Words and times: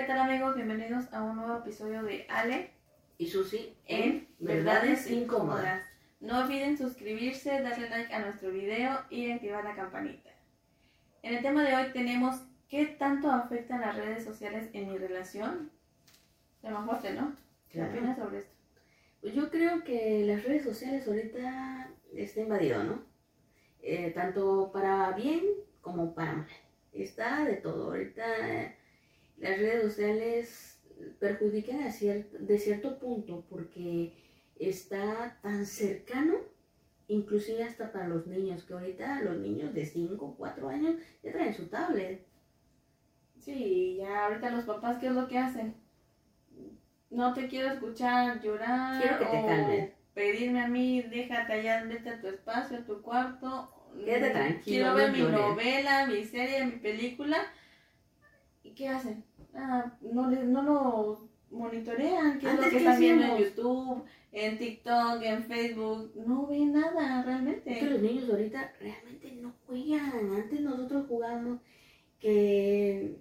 ¿qué 0.00 0.06
tal 0.06 0.18
amigos? 0.18 0.56
Bienvenidos 0.56 1.12
a 1.12 1.22
un 1.22 1.36
nuevo 1.36 1.58
episodio 1.58 2.02
de 2.02 2.24
Ale 2.30 2.70
y 3.18 3.26
Susi 3.26 3.76
en 3.84 4.28
Verdades 4.38 5.10
Incómodas. 5.10 5.84
No 6.20 6.38
olviden 6.38 6.78
suscribirse, 6.78 7.60
darle 7.60 7.90
like 7.90 8.10
a 8.10 8.20
nuestro 8.20 8.50
video 8.50 8.98
y 9.10 9.30
activar 9.30 9.62
la 9.62 9.76
campanita. 9.76 10.30
En 11.22 11.34
el 11.34 11.42
tema 11.42 11.64
de 11.64 11.76
hoy 11.76 11.92
tenemos 11.92 12.36
¿qué 12.70 12.86
tanto 12.86 13.30
afectan 13.30 13.82
las 13.82 13.94
redes 13.94 14.24
sociales 14.24 14.70
en 14.72 14.90
mi 14.90 14.96
relación? 14.96 15.70
más 16.62 16.86
fuerte, 16.86 17.12
¿no? 17.12 17.36
¿Qué 17.68 17.82
opinas 17.82 18.16
sobre 18.16 18.38
esto? 18.38 18.54
Pues 19.20 19.34
yo 19.34 19.50
creo 19.50 19.84
que 19.84 20.24
las 20.24 20.42
redes 20.44 20.64
sociales 20.64 21.06
ahorita 21.06 21.90
está 22.14 22.40
invadido, 22.40 22.82
¿no? 22.84 23.02
Eh, 23.82 24.12
tanto 24.12 24.70
para 24.72 25.12
bien 25.12 25.44
como 25.82 26.14
para 26.14 26.32
mal. 26.32 26.48
Está 26.90 27.44
de 27.44 27.56
todo. 27.56 27.88
Ahorita 27.88 28.24
las 29.40 29.58
redes 29.58 29.82
sociales 29.82 30.80
perjudican 31.18 31.82
a 31.82 31.90
de 31.90 32.58
cierto 32.58 32.98
punto 32.98 33.44
porque 33.48 34.12
está 34.58 35.38
tan 35.42 35.66
cercano, 35.66 36.34
inclusive 37.08 37.64
hasta 37.64 37.90
para 37.90 38.06
los 38.06 38.26
niños, 38.26 38.64
que 38.64 38.74
ahorita 38.74 39.22
los 39.22 39.36
niños 39.38 39.74
de 39.74 39.86
5, 39.86 40.34
4 40.38 40.68
años 40.68 40.94
ya 41.22 41.32
traen 41.32 41.54
su 41.54 41.66
tablet. 41.68 42.24
Sí, 43.38 43.96
ya 43.98 44.26
ahorita 44.26 44.50
los 44.50 44.64
papás, 44.64 44.98
¿qué 44.98 45.06
es 45.06 45.12
lo 45.12 45.26
que 45.26 45.38
hacen? 45.38 45.74
No 47.08 47.32
te 47.32 47.48
quiero 47.48 47.72
escuchar 47.72 48.40
llorar. 48.42 49.00
Quiero 49.00 49.18
que 49.18 49.24
te 49.24 49.46
calmes. 49.46 49.90
Pedirme 50.12 50.60
a 50.60 50.68
mí, 50.68 51.02
déjate 51.02 51.54
allá, 51.54 51.84
vete 51.84 52.10
a 52.10 52.20
tu 52.20 52.28
espacio, 52.28 52.78
a 52.78 52.84
tu 52.84 53.00
cuarto. 53.00 53.72
Quédate 54.04 54.30
tranquilo. 54.30 54.62
Quiero 54.64 54.94
ver 54.94 55.12
mi 55.12 55.22
novela, 55.22 56.06
mi 56.06 56.24
serie, 56.24 56.64
mi 56.66 56.72
película. 56.72 57.38
¿Y 58.62 58.74
qué 58.74 58.88
hacen? 58.88 59.24
Ah, 59.54 59.92
no, 60.00 60.30
les, 60.30 60.44
no 60.44 60.62
lo 60.62 61.28
monitorean, 61.50 62.38
qué 62.38 62.48
es 62.48 62.54
lo 62.54 62.70
que 62.70 62.76
están 62.76 63.00
viendo 63.00 63.24
en 63.24 63.38
YouTube, 63.38 64.04
en 64.32 64.58
TikTok, 64.58 65.22
en 65.22 65.44
Facebook, 65.44 66.12
no 66.14 66.46
ven 66.46 66.72
nada 66.72 67.22
realmente. 67.22 67.78
que 67.78 67.86
los 67.86 68.00
niños 68.00 68.30
ahorita 68.30 68.72
realmente 68.80 69.32
no 69.32 69.52
juegan. 69.66 70.34
Antes 70.34 70.60
nosotros 70.60 71.06
jugábamos 71.08 71.60
que 72.20 73.16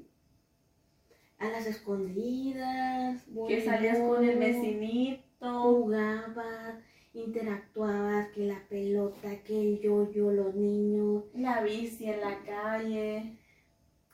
a 1.40 1.50
las 1.50 1.66
escondidas, 1.66 3.24
que 3.48 3.62
salías 3.64 3.98
con 4.00 4.24
el 4.24 4.38
vecinito, 4.38 5.24
jugabas, 5.40 6.76
interactuabas, 7.14 8.30
que 8.30 8.46
la 8.46 8.62
pelota, 8.68 9.42
que 9.44 9.60
el 9.60 9.80
yo-yo, 9.80 10.32
los 10.32 10.54
niños, 10.54 11.24
la 11.34 11.62
bici 11.62 12.10
en 12.10 12.20
la 12.20 12.44
calle, 12.44 13.38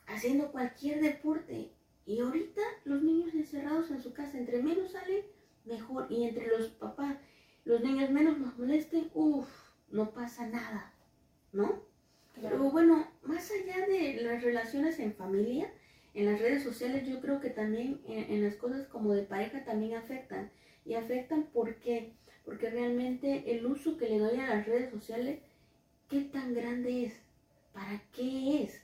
haciendo 0.06 0.52
cualquier 0.52 1.00
deporte. 1.00 1.72
Y 2.06 2.20
ahorita 2.20 2.62
los 2.84 3.02
niños 3.02 3.34
encerrados 3.34 3.90
en 3.90 4.00
su 4.00 4.12
casa, 4.12 4.38
entre 4.38 4.62
menos 4.62 4.92
salen, 4.92 5.24
mejor. 5.64 6.06
Y 6.08 6.24
entre 6.24 6.46
los 6.46 6.68
papás, 6.68 7.16
los 7.64 7.82
niños 7.82 8.10
menos 8.10 8.38
nos 8.38 8.56
molesten, 8.56 9.10
uff, 9.14 9.48
no 9.90 10.12
pasa 10.12 10.46
nada, 10.46 10.94
¿no? 11.52 11.82
Pero 12.40 12.70
bueno, 12.70 13.08
más 13.22 13.50
allá 13.50 13.86
de 13.86 14.20
las 14.22 14.42
relaciones 14.42 15.00
en 15.00 15.14
familia, 15.14 15.72
en 16.14 16.26
las 16.26 16.40
yo 17.06 17.20
creo 17.20 17.40
que 17.40 17.50
también 17.50 18.00
en, 18.06 18.42
las 18.42 18.56
cosas 18.56 18.86
como 18.88 19.12
de 19.12 19.22
pareja 19.22 19.64
también 19.64 19.94
afectan. 19.96 20.50
Y 20.84 20.94
afectan 20.94 21.48
porque, 21.52 22.12
porque 22.44 22.70
realmente 22.70 23.56
el 23.56 23.66
uso 23.66 23.96
que 23.96 24.08
le 24.08 24.18
doy 24.18 24.38
a 24.38 24.48
las 24.48 24.66
redes 24.66 24.90
sociales, 24.90 25.40
¿qué 26.08 26.22
tan 26.22 26.54
grande 26.54 27.04
es? 27.04 27.20
¿Para 27.72 28.02
qué 28.12 28.62
es? 28.62 28.82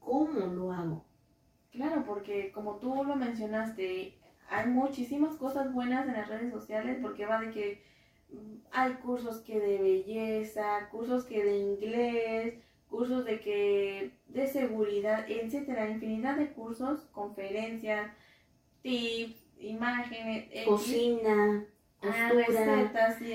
¿Cómo 0.00 0.46
lo 0.46 0.72
hago? 0.72 1.04
Claro, 1.72 2.04
porque 2.06 2.52
como 2.52 2.76
tú 2.76 3.04
lo 3.04 3.16
mencionaste, 3.16 4.14
hay 4.50 4.66
muchísimas 4.66 5.36
cosas 5.36 5.72
buenas 5.72 6.06
en 6.06 6.14
las 6.14 6.28
redes 6.28 6.52
sociales 6.52 6.98
porque 7.02 7.26
va 7.26 7.40
de 7.40 7.50
que 7.50 7.82
mm, 8.30 8.56
hay 8.72 8.94
cursos 8.94 9.40
que 9.40 9.60
de 9.60 9.78
belleza, 9.78 10.88
cursos 10.90 11.24
que 11.24 11.44
de 11.44 11.58
inglés, 11.58 12.54
cursos 12.88 13.24
de 13.24 13.40
que 13.40 14.12
de 14.28 14.46
seguridad, 14.46 15.24
etcétera, 15.28 15.90
infinidad 15.90 16.36
de 16.36 16.52
cursos, 16.52 17.00
conferencias, 17.12 18.10
tips, 18.82 19.44
imágenes, 19.60 20.48
cocina, 20.66 21.64
ah, 22.02 22.30
costura, 22.34 22.92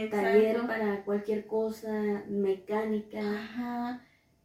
taller 0.09 0.61
para 0.67 1.03
cualquier 1.03 1.45
cosa, 1.47 2.23
mecánica, 2.27 3.19
Ajá. 3.19 4.01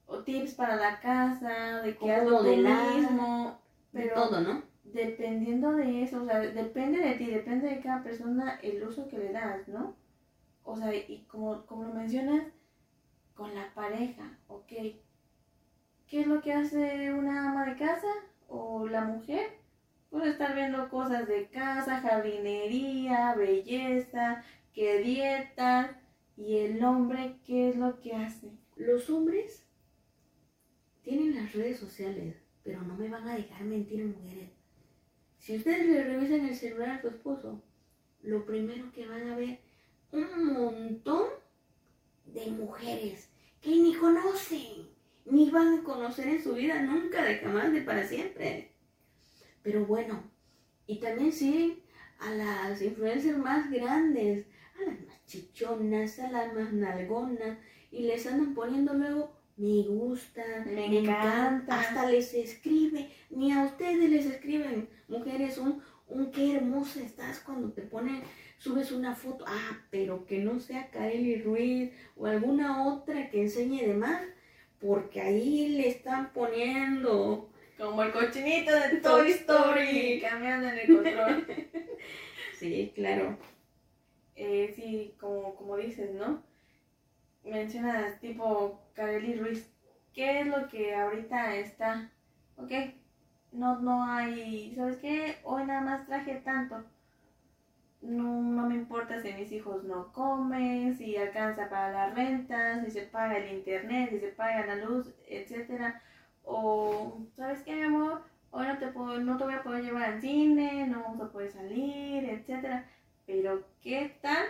o 0.06 0.18
tips 0.18 0.54
para 0.54 0.76
la 0.76 1.00
casa, 1.00 1.82
de 1.82 2.12
hago 2.12 2.38
tú 2.38 2.56
mismo, 2.56 3.58
pero 3.92 4.14
todo, 4.14 4.40
¿no? 4.40 4.62
Dependiendo 4.84 5.72
de 5.72 6.02
eso, 6.02 6.22
o 6.22 6.24
sea, 6.24 6.40
depende 6.40 6.98
de 6.98 7.14
ti, 7.14 7.26
depende 7.26 7.68
de 7.68 7.80
cada 7.80 8.02
persona 8.02 8.58
el 8.62 8.82
uso 8.82 9.06
que 9.08 9.18
le 9.18 9.32
das, 9.32 9.68
¿no? 9.68 9.94
O 10.64 10.76
sea, 10.76 10.94
y 10.94 11.24
como, 11.28 11.64
como 11.66 11.84
lo 11.84 11.94
mencionas, 11.94 12.44
con 13.38 13.54
la 13.54 13.72
pareja, 13.72 14.36
ok. 14.48 14.68
¿Qué 16.08 16.20
es 16.20 16.26
lo 16.26 16.42
que 16.42 16.52
hace 16.52 17.14
una 17.14 17.48
ama 17.48 17.66
de 17.66 17.76
casa 17.76 18.08
o 18.48 18.88
la 18.88 19.04
mujer? 19.04 19.50
Pues 20.10 20.26
estar 20.26 20.56
viendo 20.56 20.88
cosas 20.88 21.28
de 21.28 21.46
casa, 21.46 22.00
jardinería, 22.00 23.36
belleza, 23.36 24.42
qué 24.74 24.98
dieta. 24.98 26.00
¿Y 26.36 26.56
el 26.58 26.82
hombre 26.82 27.36
qué 27.44 27.68
es 27.68 27.76
lo 27.76 28.00
que 28.00 28.16
hace? 28.16 28.50
Los 28.74 29.08
hombres 29.08 29.64
tienen 31.02 31.36
las 31.36 31.52
redes 31.52 31.78
sociales, 31.78 32.36
pero 32.64 32.82
no 32.82 32.96
me 32.96 33.08
van 33.08 33.28
a 33.28 33.36
dejar 33.36 33.62
mentir 33.62 34.04
mujeres. 34.04 34.50
Si 35.38 35.56
ustedes 35.56 35.86
le 35.86 36.02
revisan 36.02 36.44
el 36.44 36.56
celular 36.56 36.90
a 36.90 37.00
su 37.00 37.08
esposo, 37.08 37.62
lo 38.20 38.44
primero 38.44 38.90
que 38.90 39.06
van 39.06 39.28
a 39.28 39.36
ver 39.36 39.60
un 40.10 40.52
montón 40.54 41.28
de 42.34 42.46
mujeres 42.50 43.28
que 43.60 43.70
ni 43.70 43.94
conocen, 43.94 44.88
ni 45.24 45.50
van 45.50 45.78
a 45.78 45.82
conocer 45.82 46.28
en 46.28 46.42
su 46.42 46.54
vida 46.54 46.80
nunca, 46.82 47.24
de 47.24 47.36
jamás, 47.38 47.72
de 47.72 47.82
para 47.82 48.06
siempre. 48.06 48.72
Pero 49.62 49.84
bueno, 49.84 50.22
y 50.86 51.00
también 51.00 51.32
siguen 51.32 51.80
a 52.18 52.30
las 52.30 52.80
influencers 52.82 53.38
más 53.38 53.70
grandes, 53.70 54.46
a 54.78 54.90
las 54.90 55.00
más 55.06 55.24
chichonas, 55.26 56.18
a 56.18 56.30
las 56.30 56.54
más 56.54 56.72
nalgonas, 56.72 57.58
y 57.90 58.02
les 58.02 58.26
andan 58.26 58.54
poniendo 58.54 58.94
luego 58.94 59.38
me 59.58 59.82
gusta, 59.82 60.42
me, 60.66 61.00
encanta. 61.00 61.80
hasta 61.80 62.08
les 62.08 62.32
escribe, 62.32 63.10
ni 63.28 63.52
a 63.52 63.64
ustedes 63.64 64.08
les 64.08 64.26
escriben, 64.26 64.88
mujeres, 65.08 65.58
un, 65.58 65.82
un 66.08 66.30
qué 66.30 66.56
hermosa 66.56 67.00
estás 67.00 67.40
cuando 67.40 67.70
te 67.72 67.82
ponen 67.82 68.22
subes 68.58 68.92
una 68.92 69.14
foto, 69.14 69.44
ah, 69.46 69.78
pero 69.90 70.26
que 70.26 70.38
no 70.38 70.58
sea 70.58 70.90
Kaeli 70.90 71.42
Ruiz 71.42 71.92
o 72.16 72.26
alguna 72.26 72.86
otra 72.86 73.30
que 73.30 73.42
enseñe 73.42 73.86
de 73.86 73.94
más, 73.94 74.22
porque 74.80 75.20
ahí 75.20 75.68
le 75.68 75.88
están 75.88 76.32
poniendo. 76.32 77.50
Como 77.78 78.02
el 78.02 78.10
cochinito 78.10 78.72
de 78.72 78.96
Toy 78.96 79.30
Story, 79.30 80.20
cambiando 80.20 80.68
en 80.68 80.78
el 80.78 80.96
control. 80.96 81.46
sí, 82.58 82.92
claro. 82.94 83.38
Eh, 84.34 84.72
sí, 84.74 85.14
como, 85.20 85.54
como 85.54 85.76
dices, 85.76 86.12
¿no? 86.12 86.42
Mencionas 87.44 88.18
tipo 88.20 88.82
Kareli 88.94 89.34
Ruiz. 89.34 89.70
¿Qué 90.12 90.40
es 90.40 90.48
lo 90.48 90.68
que 90.68 90.92
ahorita 90.92 91.56
está? 91.56 92.10
Ok, 92.56 92.72
no, 93.52 93.78
no 93.80 94.04
hay, 94.04 94.74
¿sabes 94.76 94.98
qué? 94.98 95.36
Hoy 95.44 95.64
nada 95.64 95.80
más 95.80 96.06
traje 96.06 96.36
tanto 96.44 96.84
no, 98.00 98.42
no 98.42 98.68
me 98.68 98.74
importa 98.74 99.20
si 99.20 99.32
mis 99.32 99.50
hijos 99.52 99.84
no 99.84 100.12
comen, 100.12 100.96
si 100.96 101.16
alcanza 101.16 101.68
para 101.68 101.92
la 101.92 102.14
renta, 102.14 102.84
si 102.84 102.90
se 102.90 103.02
paga 103.02 103.38
el 103.38 103.56
internet, 103.56 104.10
si 104.10 104.20
se 104.20 104.28
paga 104.28 104.66
la 104.66 104.76
luz, 104.76 105.08
etcétera. 105.26 106.02
O, 106.44 107.18
¿sabes 107.36 107.62
qué, 107.62 107.74
mi 107.74 107.82
amor? 107.82 108.22
Hoy 108.50 108.66
no 108.66 108.78
te, 108.78 108.86
puedo, 108.88 109.18
no 109.18 109.36
te 109.36 109.44
voy 109.44 109.54
a 109.54 109.62
poder 109.62 109.84
llevar 109.84 110.04
al 110.04 110.20
cine, 110.20 110.86
no 110.86 111.02
vamos 111.02 111.20
a 111.20 111.32
poder 111.32 111.50
salir, 111.52 112.24
etcétera. 112.24 112.88
Pero, 113.26 113.64
¿qué 113.82 114.16
tal 114.22 114.46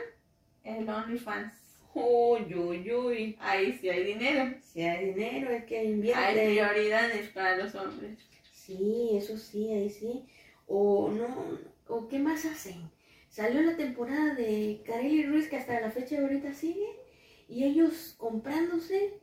el 0.63 0.89
OnlyFans? 0.89 1.53
Uy, 1.95 2.55
uy, 2.55 2.93
uy. 2.93 3.37
Ahí 3.41 3.73
sí 3.73 3.89
hay 3.89 4.05
dinero. 4.05 4.55
Si 4.63 4.83
hay 4.83 5.07
dinero, 5.07 5.51
es 5.51 5.65
que 5.65 5.83
invierte. 5.83 6.23
Hay 6.23 6.35
prioridades 6.35 7.29
para 7.31 7.57
los 7.57 7.75
hombres. 7.75 8.19
Sí, 8.69 9.13
eso 9.15 9.39
sí, 9.39 9.73
ahí 9.73 9.89
sí. 9.89 10.27
O 10.67 11.11
no, 11.11 11.27
o 11.89 12.07
qué 12.07 12.19
más 12.19 12.45
hacen 12.45 12.91
Salió 13.31 13.63
la 13.63 13.79
temporada 13.79 14.35
de 14.35 14.83
Kareli 14.85 15.25
Ruiz 15.25 15.49
que 15.49 15.57
hasta 15.57 15.81
la 15.81 15.91
fecha 15.91 16.17
de 16.17 16.25
ahorita 16.25 16.53
sigue 16.53 16.87
y 17.49 17.65
ellos 17.65 18.15
comprándose 18.19 19.21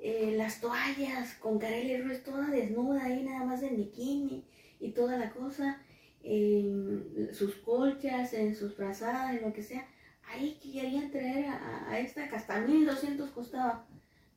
eh, 0.00 0.34
las 0.36 0.60
toallas 0.60 1.34
con 1.34 1.60
Kareli 1.60 2.02
Ruiz 2.02 2.24
toda 2.24 2.48
desnuda 2.48 3.04
ahí 3.04 3.22
nada 3.22 3.44
más 3.44 3.62
en 3.62 3.76
bikini 3.76 4.44
y 4.80 4.90
toda 4.90 5.16
la 5.16 5.30
cosa, 5.30 5.80
en 6.24 7.30
sus 7.32 7.54
colchas, 7.56 8.32
en 8.32 8.56
sus 8.56 8.74
frazadas, 8.74 9.36
en 9.36 9.42
lo 9.42 9.52
que 9.52 9.62
sea. 9.62 9.86
Ahí 10.24 10.58
querían 10.60 11.12
traer 11.12 11.46
a, 11.46 12.00
esta 12.00 12.28
que 12.28 12.34
hasta 12.34 12.60
1200 12.60 13.30
costaba. 13.30 13.86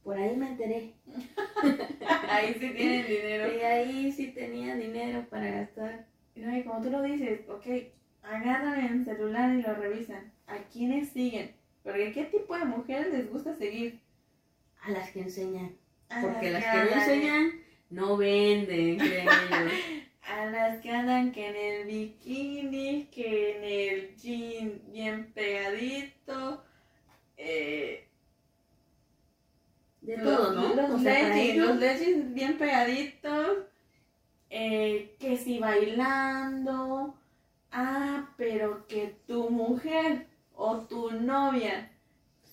Por 0.04 0.18
ahí 0.18 0.36
me 0.36 0.50
enteré. 0.50 0.94
ahí 2.30 2.54
sí 2.54 2.70
tienen 2.72 3.06
dinero. 3.08 3.56
Y 3.56 3.60
ahí 3.62 4.12
sí 4.12 4.28
tenían 4.28 4.80
dinero 4.80 5.26
para 5.30 5.52
gastar. 5.52 6.08
No, 6.36 6.58
y 6.58 6.64
como 6.64 6.82
tú 6.82 6.90
lo 6.90 7.04
dices, 7.04 7.42
ok, 7.48 7.66
agarran 8.24 8.86
el 8.86 9.06
celular 9.06 9.54
y 9.54 9.62
lo 9.62 9.76
revisan. 9.76 10.32
¿A 10.48 10.58
quiénes 10.72 11.10
siguen? 11.10 11.54
Porque 11.84 12.12
¿qué 12.12 12.26
tipo 12.26 12.58
de 12.58 12.66
mujeres 12.66 13.14
les 13.14 13.30
gusta 13.30 13.56
seguir? 13.56 14.00
A 14.82 14.92
las 14.92 15.12
que 15.12 15.22
enseñan. 15.22 15.76
A 16.10 16.22
Porque 16.22 16.52
las 16.52 16.64
que 16.64 16.72
que 16.72 16.96
no 16.96 17.02
enseñan 17.02 17.52
no 17.90 18.18
venden, 18.18 18.98
creen 18.98 19.28
ellos. 19.28 19.74
A 20.24 20.46
las 20.46 20.82
que 20.82 20.90
andan 20.92 21.32
que 21.32 21.48
en 21.48 21.56
el 21.56 21.88
bikini, 21.88 23.08
que 23.12 23.58
en 23.58 23.64
el 23.64 24.16
jean 24.16 24.82
bien 24.92 25.32
pegadito. 25.34 26.64
Eh, 27.38 28.08
De 30.02 30.18
los, 30.18 30.26
todo, 30.38 30.54
¿no? 30.54 30.74
Los, 30.76 31.02
leggings, 31.02 31.36
ellos- 31.38 31.68
los 31.68 31.78
leggings 31.78 32.34
bien 32.34 32.58
pegaditos. 32.58 33.58
eh, 34.50 35.16
que 35.20 35.38
si 35.38 35.60
bailando. 35.60 37.16
Ah, 37.72 38.30
pero 38.38 38.86
que 38.88 39.16
tu 39.28 39.50
mujer 39.50 40.28
o 40.56 40.78
tu 40.80 41.12
novia 41.12 41.90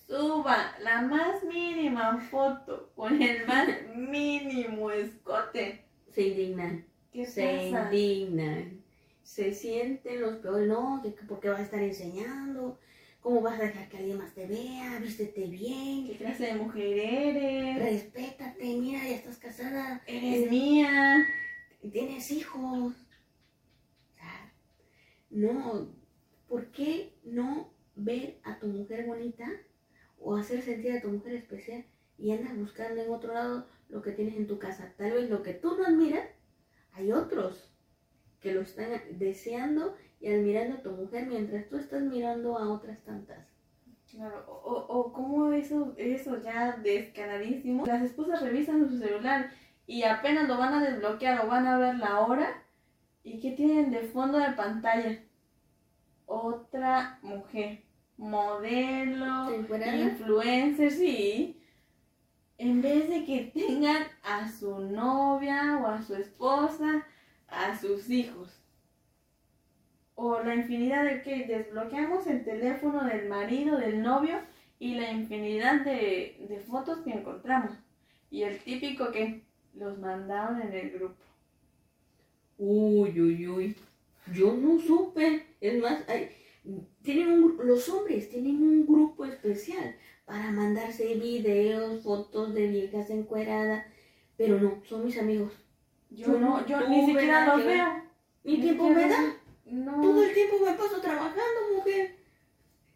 suba 0.07 0.73
la 0.81 1.01
más 1.01 1.43
mínima 1.43 2.17
foto 2.31 2.89
con 2.95 3.21
el 3.21 3.45
más 3.45 3.67
mínimo 3.95 4.91
escote. 4.91 5.83
se 6.11 6.21
indignan. 6.21 6.85
¿Qué 7.11 7.25
se 7.25 7.69
pasa? 7.71 7.85
indignan. 7.93 8.81
Se 9.23 9.53
sienten 9.53 10.21
los 10.21 10.35
peores. 10.37 10.67
No, 10.67 11.01
que, 11.03 11.13
que 11.13 11.23
¿por 11.25 11.39
qué 11.39 11.49
vas 11.49 11.59
a 11.59 11.63
estar 11.63 11.81
enseñando? 11.81 12.79
¿Cómo 13.21 13.41
vas 13.41 13.59
a 13.59 13.63
dejar 13.63 13.89
que 13.89 13.97
alguien 13.97 14.17
más 14.17 14.33
te 14.33 14.47
vea? 14.47 14.99
Vístete 14.99 15.45
bien. 15.47 16.07
¿Qué 16.07 16.17
clase 16.17 16.45
de 16.45 16.55
mujer 16.55 16.97
eres? 16.97 17.79
Respétate, 17.79 18.77
mira, 18.77 18.99
ya 19.03 19.15
estás 19.15 19.37
casada. 19.37 20.01
Eres 20.07 20.49
mía. 20.49 21.25
tienes 21.91 22.31
hijos. 22.31 22.93
No, 25.29 25.87
¿por 26.47 26.71
qué 26.71 27.13
no 27.23 27.71
ver 27.95 28.39
a 28.43 28.57
tu 28.57 28.67
mujer 28.67 29.05
bonita 29.05 29.47
o 30.19 30.35
hacer 30.35 30.63
sentir 30.63 30.93
a 30.93 31.01
tu 31.01 31.09
mujer 31.09 31.35
especial 31.35 31.85
y 32.17 32.31
andas 32.31 32.57
buscando 32.57 33.01
en 33.01 33.11
otro 33.11 33.33
lado 33.33 33.67
lo 33.89 34.01
que 34.01 34.11
tienes 34.11 34.35
en 34.37 34.47
tu 34.47 34.57
casa? 34.57 34.93
Tal 34.97 35.11
vez 35.11 35.29
lo 35.29 35.43
que 35.43 35.53
tú 35.53 35.77
no 35.77 35.85
admiras, 35.85 36.27
hay 36.93 37.11
otros 37.11 37.71
que 38.39 38.53
lo 38.53 38.61
están 38.61 38.89
deseando 39.11 39.95
y 40.19 40.33
admirando 40.33 40.77
a 40.77 40.81
tu 40.81 40.91
mujer 40.91 41.27
mientras 41.27 41.67
tú 41.69 41.77
estás 41.77 42.01
mirando 42.01 42.57
a 42.57 42.69
otras 42.71 42.99
tantas. 43.03 43.47
Claro, 44.11 44.43
o, 44.47 44.73
o, 44.73 45.13
como 45.13 45.51
eso, 45.53 45.93
eso 45.97 46.41
ya 46.41 46.77
descaradísimo. 46.77 47.85
Las 47.85 48.01
esposas 48.01 48.41
revisan 48.41 48.89
su 48.89 48.97
celular 48.97 49.51
y 49.85 50.03
apenas 50.03 50.47
lo 50.47 50.57
van 50.57 50.73
a 50.73 50.83
desbloquear 50.83 51.45
o 51.45 51.47
van 51.47 51.67
a 51.67 51.77
ver 51.77 51.95
la 51.95 52.19
hora. 52.19 52.63
¿Y 53.23 53.39
qué 53.39 53.51
tienen 53.51 53.91
de 53.91 54.01
fondo 54.01 54.39
de 54.39 54.51
pantalla? 54.53 55.19
Otra 56.25 57.19
mujer, 57.21 57.83
modelo, 58.17 59.53
influencer, 59.53 60.91
sí. 60.91 61.61
En 62.57 62.81
vez 62.81 63.09
de 63.09 63.25
que 63.25 63.51
tengan 63.53 64.03
a 64.23 64.51
su 64.51 64.79
novia 64.79 65.79
o 65.83 65.87
a 65.87 66.01
su 66.01 66.15
esposa, 66.15 67.05
a 67.47 67.77
sus 67.77 68.09
hijos. 68.09 68.59
O 70.23 70.23
la 70.43 70.55
infinidad 70.55 71.03
de 71.05 71.21
que 71.23 71.45
desbloqueamos 71.47 72.27
el 72.27 72.43
teléfono 72.43 73.05
del 73.05 73.27
marido, 73.29 73.77
del 73.77 74.01
novio 74.01 74.37
y 74.79 74.95
la 74.95 75.11
infinidad 75.11 75.83
de, 75.85 76.45
de 76.49 76.59
fotos 76.69 76.99
que 77.03 77.11
encontramos. 77.11 77.73
Y 78.29 78.43
el 78.43 78.59
típico 78.59 79.11
que 79.11 79.41
los 79.75 79.97
mandaron 79.99 80.61
en 80.61 80.73
el 80.73 80.91
grupo. 80.91 81.23
Uy, 82.57 83.19
uy, 83.21 83.47
uy. 83.47 83.75
Yo 84.33 84.53
no 84.53 84.79
supe. 84.79 85.45
Es 85.61 85.81
más, 85.81 86.07
hay- 86.09 86.29
tienen 87.01 87.31
un, 87.31 87.57
los 87.65 87.87
hombres 87.89 88.29
tienen 88.29 88.61
un 88.61 88.85
grupo 88.85 89.25
especial 89.25 89.95
para 90.25 90.51
mandarse 90.51 91.15
videos, 91.15 92.03
fotos 92.03 92.53
de 92.53 92.67
viejas 92.67 93.09
encueradas. 93.09 93.85
Pero 94.37 94.59
no, 94.59 94.81
son 94.85 95.05
mis 95.05 95.17
amigos. 95.17 95.53
Yo 96.09 96.37
no, 96.39 96.65
yo 96.67 96.87
ni 96.87 97.05
siquiera 97.05 97.45
los 97.55 97.65
veo. 97.65 97.87
Ni 98.43 98.57
Ni 98.57 98.61
tiempo 98.61 98.89
me 98.89 99.07
da. 99.07 99.35
No. 99.71 100.01
Todo 100.01 100.23
el 100.23 100.33
tiempo 100.33 100.55
me 100.65 100.73
paso 100.73 100.99
trabajando, 101.01 101.75
mujer. 101.75 102.15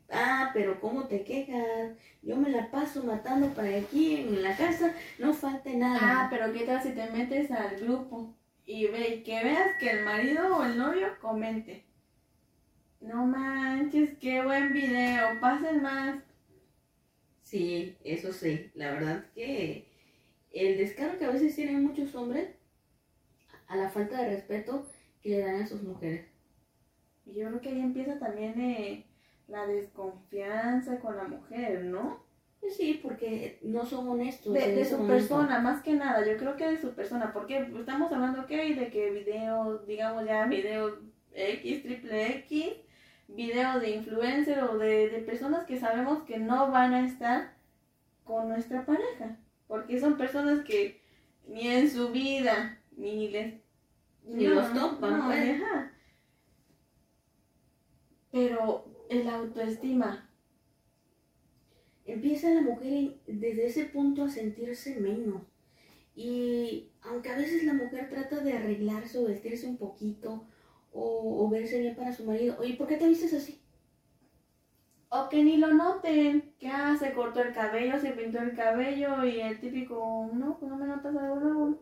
Ah, 0.09 0.51
pero 0.53 0.79
¿cómo 0.79 1.07
te 1.07 1.23
quejas? 1.23 1.97
Yo 2.21 2.35
me 2.35 2.49
la 2.49 2.69
paso 2.69 3.03
matando 3.03 3.49
para 3.49 3.75
aquí 3.77 4.17
en 4.17 4.43
la 4.43 4.55
casa, 4.55 4.93
no 5.17 5.33
falte 5.33 5.75
nada. 5.75 5.99
Ah, 6.01 6.27
pero 6.29 6.53
¿qué 6.53 6.65
tal 6.65 6.81
si 6.81 6.91
te 6.91 7.09
metes 7.09 7.49
al 7.51 7.79
grupo 7.79 8.35
y 8.65 8.87
ve 8.87 9.23
que 9.23 9.43
veas 9.43 9.77
que 9.79 9.89
el 9.89 10.05
marido 10.05 10.57
o 10.57 10.63
el 10.63 10.77
novio 10.77 11.07
comente? 11.19 11.83
No 13.01 13.25
manches, 13.25 14.17
qué 14.19 14.43
buen 14.43 14.71
video, 14.71 15.39
pasen 15.41 15.81
más. 15.81 16.19
Sí, 17.41 17.97
eso 18.03 18.31
sí, 18.31 18.71
la 18.75 18.91
verdad 18.91 19.25
que 19.35 19.87
el 20.51 20.77
descaro 20.77 21.17
que 21.17 21.25
a 21.25 21.31
veces 21.31 21.55
tienen 21.55 21.83
muchos 21.83 22.15
hombres 22.15 22.49
a 23.67 23.75
la 23.75 23.89
falta 23.89 24.21
de 24.21 24.35
respeto 24.35 24.87
que 25.21 25.29
le 25.29 25.39
dan 25.39 25.61
a 25.63 25.67
sus 25.67 25.81
mujeres. 25.81 26.32
Y 27.25 27.35
yo 27.35 27.47
creo 27.47 27.61
que 27.61 27.69
ahí 27.69 27.79
empieza 27.81 28.19
también 28.19 28.59
eh, 28.59 29.05
la 29.47 29.65
desconfianza 29.65 30.99
con 30.99 31.17
la 31.17 31.23
mujer, 31.23 31.85
¿no? 31.85 32.23
Pues 32.59 32.77
sí, 32.77 32.99
porque 33.03 33.59
no 33.61 33.85
son 33.85 34.07
honestos. 34.07 34.53
De, 34.53 34.85
su 34.85 34.97
momento. 34.97 35.13
persona, 35.13 35.59
más 35.59 35.83
que 35.83 35.93
nada, 35.93 36.25
yo 36.25 36.37
creo 36.37 36.55
que 36.55 36.67
de 36.67 36.79
su 36.79 36.91
persona, 36.93 37.33
porque 37.33 37.57
estamos 37.77 38.11
hablando, 38.11 38.41
ok, 38.41 38.49
de 38.49 38.89
que 38.89 39.11
videos, 39.11 39.85
digamos 39.85 40.25
ya 40.25 40.45
videos 40.45 40.93
X, 41.33 41.83
triple 41.83 42.37
X, 42.37 42.71
videos 43.27 43.81
de 43.81 43.89
influencer 43.91 44.63
o 44.63 44.77
de, 44.77 45.09
de 45.09 45.19
personas 45.19 45.65
que 45.65 45.77
sabemos 45.77 46.23
que 46.23 46.37
no 46.37 46.71
van 46.71 46.93
a 46.93 47.05
estar 47.05 47.53
con 48.23 48.47
nuestra 48.47 48.85
pareja, 48.85 49.37
porque 49.67 49.99
son 49.99 50.17
personas 50.17 50.63
que 50.63 51.01
ni 51.47 51.67
en 51.67 51.89
su 51.89 52.11
vida, 52.11 52.79
ni 52.95 53.29
les... 53.29 53.55
Ni 54.25 54.47
los 54.47 54.73
topan, 54.73 55.19
no, 55.19 55.25
pues. 55.25 55.61
Pero 58.33 58.85
el 59.09 59.29
autoestima, 59.29 60.29
Empieza 62.05 62.49
la 62.49 62.61
mujer 62.61 63.19
desde 63.27 63.65
ese 63.67 63.85
punto 63.85 64.23
a 64.23 64.29
sentirse 64.29 64.99
menos. 64.99 65.43
Y 66.15 66.91
aunque 67.01 67.29
a 67.29 67.37
veces 67.37 67.63
la 67.63 67.73
mujer 67.73 68.09
trata 68.09 68.41
de 68.41 68.53
arreglarse 68.53 69.17
o 69.19 69.25
vestirse 69.25 69.67
un 69.67 69.77
poquito 69.77 70.45
o, 70.91 71.45
o 71.45 71.49
verse 71.49 71.79
bien 71.79 71.95
para 71.95 72.13
su 72.13 72.25
marido, 72.25 72.57
oye, 72.59 72.75
¿por 72.75 72.87
qué 72.87 72.97
te 72.97 73.07
vistes 73.07 73.33
así? 73.33 73.61
O 75.09 75.29
que 75.29 75.43
ni 75.43 75.57
lo 75.57 75.73
noten, 75.73 76.53
que 76.59 76.67
ah, 76.67 76.95
se 76.99 77.13
cortó 77.13 77.41
el 77.41 77.53
cabello, 77.53 77.99
se 77.99 78.11
pintó 78.11 78.39
el 78.39 78.55
cabello 78.55 79.23
y 79.25 79.39
el 79.41 79.59
típico, 79.59 80.29
no, 80.33 80.57
pues 80.59 80.69
no 80.71 80.77
me 80.77 80.87
notas 80.87 81.15
algo 81.15 81.35
nuevo. 81.39 81.79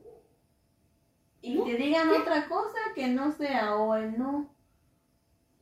Y 1.42 1.56
No, 1.56 1.64
te 1.66 1.76
digan 1.76 2.10
¿qué? 2.10 2.18
otra 2.18 2.48
cosa 2.48 2.80
que 2.96 3.08
no 3.08 3.32
sea 3.32 3.76
o 3.76 3.96
el 3.96 4.18
no. 4.20 4.54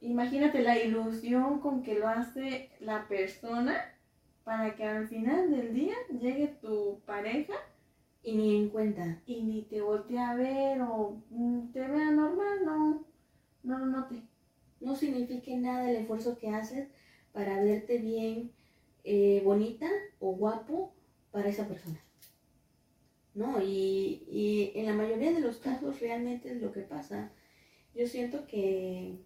Imagínate 0.02 0.62
la 0.62 0.78
ilusión 0.82 1.60
con 1.60 1.84
que 1.84 1.98
lo 2.00 2.08
hace 2.08 2.72
la 2.80 3.08
persona 3.08 3.96
para 4.44 4.76
que 4.76 4.84
al 4.84 5.08
final 5.08 5.52
del 5.52 5.74
día 5.74 5.96
llegue 6.20 6.48
tu 6.62 7.02
pareja 7.06 7.54
Y 8.24 8.36
ni 8.36 8.56
en 8.58 8.70
cuenta. 8.70 9.22
y 9.26 9.44
ni 9.44 9.64
te 9.64 9.82
voltee 9.82 10.20
a 10.20 10.36
ver 10.36 10.82
o 10.82 11.24
mm, 11.30 11.72
te 11.72 11.80
vea 11.88 12.12
normal, 12.12 12.66
no, 12.66 13.06
no 13.64 13.80
lo 13.80 13.86
note. 13.88 14.24
No 14.82 14.96
signifique 14.96 15.56
nada 15.58 15.90
el 15.90 15.98
esfuerzo 15.98 16.38
que 16.38 16.50
haces 16.50 16.90
para 17.34 17.62
verte 17.64 17.98
bien, 18.00 18.52
eh, 19.04 19.42
bonita 19.46 19.88
o 20.20 20.34
guapo 20.36 20.94
para 21.32 21.50
esa 21.50 21.68
persona. 21.68 22.00
No, 23.34 23.62
y, 23.62 24.24
y 24.28 24.72
en 24.76 24.86
la 24.88 24.94
mayoría 24.94 25.32
de 25.32 25.40
los 25.40 25.58
casos 25.58 26.00
realmente 26.00 26.52
es 26.52 26.62
lo 26.62 26.72
que 26.72 26.82
pasa. 26.82 27.32
Yo 27.96 28.08
siento 28.08 28.46
que 28.48 29.20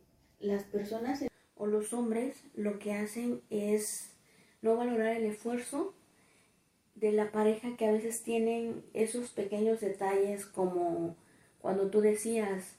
las 0.43 0.63
personas 0.63 1.23
o 1.55 1.65
los 1.65 1.93
hombres 1.93 2.43
lo 2.55 2.77
que 2.77 2.93
hacen 2.93 3.41
es 3.49 4.11
no 4.61 4.75
valorar 4.75 5.15
el 5.15 5.25
esfuerzo 5.25 5.93
de 6.95 7.11
la 7.11 7.31
pareja 7.31 7.75
que 7.77 7.87
a 7.87 7.91
veces 7.91 8.21
tienen 8.21 8.83
esos 8.93 9.29
pequeños 9.31 9.79
detalles 9.79 10.45
como 10.45 11.15
cuando 11.59 11.89
tú 11.89 12.01
decías 12.01 12.75